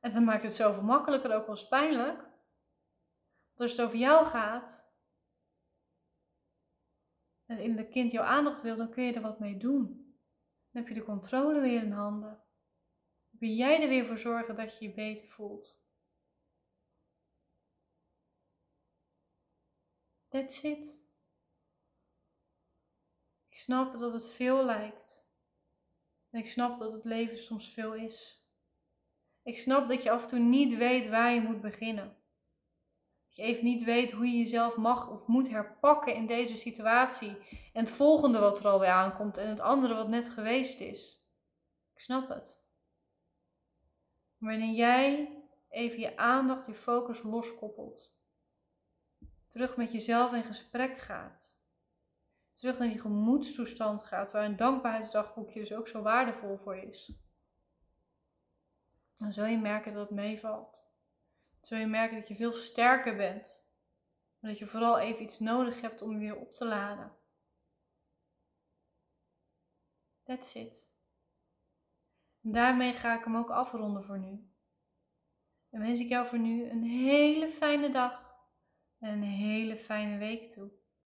En 0.00 0.12
dan 0.12 0.24
maakt 0.24 0.42
het 0.42 0.52
zoveel 0.52 0.82
makkelijker, 0.82 1.34
ook 1.34 1.46
wel 1.46 1.66
pijnlijk. 1.68 2.16
Want 2.18 3.60
als 3.60 3.70
het 3.70 3.80
over 3.80 3.98
jou 3.98 4.26
gaat, 4.26 4.92
en 7.46 7.58
in 7.58 7.76
de 7.76 7.88
kind 7.88 8.10
jouw 8.10 8.24
aandacht 8.24 8.62
wil, 8.62 8.76
dan 8.76 8.90
kun 8.90 9.04
je 9.04 9.12
er 9.12 9.20
wat 9.20 9.38
mee 9.38 9.56
doen. 9.56 9.86
Dan 10.70 10.82
heb 10.82 10.88
je 10.88 10.94
de 10.94 11.04
controle 11.04 11.60
weer 11.60 11.82
in 11.82 11.92
handen. 11.92 12.42
Dan 13.30 13.38
kun 13.38 13.54
jij 13.54 13.82
er 13.82 13.88
weer 13.88 14.04
voor 14.04 14.18
zorgen 14.18 14.54
dat 14.54 14.78
je 14.78 14.84
je 14.84 14.94
beter 14.94 15.28
voelt. 15.28 15.83
That's 20.34 20.62
it. 20.62 21.00
Ik 23.48 23.58
snap 23.58 23.98
dat 23.98 24.12
het 24.12 24.28
veel 24.28 24.64
lijkt. 24.64 25.26
En 26.30 26.38
ik 26.38 26.46
snap 26.46 26.78
dat 26.78 26.92
het 26.92 27.04
leven 27.04 27.38
soms 27.38 27.72
veel 27.72 27.94
is. 27.94 28.46
Ik 29.42 29.58
snap 29.58 29.88
dat 29.88 30.02
je 30.02 30.10
af 30.10 30.22
en 30.22 30.28
toe 30.28 30.38
niet 30.38 30.76
weet 30.76 31.08
waar 31.08 31.32
je 31.32 31.40
moet 31.40 31.60
beginnen. 31.60 32.16
Dat 33.26 33.36
je 33.36 33.42
even 33.42 33.64
niet 33.64 33.84
weet 33.84 34.12
hoe 34.12 34.26
je 34.26 34.38
jezelf 34.38 34.76
mag 34.76 35.10
of 35.10 35.26
moet 35.26 35.50
herpakken 35.50 36.14
in 36.14 36.26
deze 36.26 36.56
situatie. 36.56 37.36
En 37.72 37.84
het 37.84 37.90
volgende 37.90 38.38
wat 38.38 38.58
er 38.58 38.68
alweer 38.68 38.88
aankomt 38.88 39.36
en 39.36 39.48
het 39.48 39.60
andere 39.60 39.94
wat 39.94 40.08
net 40.08 40.28
geweest 40.28 40.80
is. 40.80 41.28
Ik 41.94 42.00
snap 42.00 42.28
het. 42.28 42.62
Wanneer 44.38 44.74
jij 44.74 45.32
even 45.68 46.00
je 46.00 46.16
aandacht, 46.16 46.66
je 46.66 46.74
focus 46.74 47.22
loskoppelt 47.22 48.13
terug 49.54 49.76
met 49.76 49.92
jezelf 49.92 50.32
in 50.32 50.44
gesprek 50.44 50.96
gaat. 50.96 51.58
Terug 52.52 52.78
naar 52.78 52.88
die 52.88 53.00
gemoedstoestand 53.00 54.02
gaat, 54.02 54.30
waar 54.30 54.44
een 54.44 54.56
dankbaarheidsdagboekje 54.56 55.60
dus 55.60 55.72
ook 55.72 55.88
zo 55.88 56.02
waardevol 56.02 56.56
voor 56.56 56.76
is. 56.76 57.12
Dan 59.18 59.32
zul 59.32 59.44
je 59.44 59.58
merken 59.58 59.92
dat 59.92 60.08
het 60.08 60.16
meevalt. 60.16 60.72
Dan 61.50 61.66
zul 61.66 61.78
je 61.78 61.86
merken 61.86 62.18
dat 62.18 62.28
je 62.28 62.34
veel 62.34 62.52
sterker 62.52 63.16
bent. 63.16 63.64
Maar 64.38 64.50
dat 64.50 64.58
je 64.58 64.66
vooral 64.66 64.98
even 64.98 65.22
iets 65.22 65.38
nodig 65.38 65.80
hebt 65.80 66.02
om 66.02 66.18
weer 66.18 66.36
op 66.36 66.52
te 66.52 66.64
laden. 66.64 67.12
That's 70.24 70.54
it. 70.54 70.92
En 72.42 72.52
daarmee 72.52 72.92
ga 72.92 73.18
ik 73.18 73.24
hem 73.24 73.36
ook 73.36 73.50
afronden 73.50 74.04
voor 74.04 74.18
nu. 74.18 74.50
En 75.70 75.80
wens 75.80 76.00
ik 76.00 76.08
jou 76.08 76.26
voor 76.26 76.38
nu 76.38 76.70
een 76.70 76.82
hele 76.82 77.48
fijne 77.48 77.90
dag 77.90 78.23
en 79.04 79.12
een 79.12 79.22
hele 79.22 79.76
fijne 79.76 80.18
week 80.18 80.48
toe. 80.48 80.70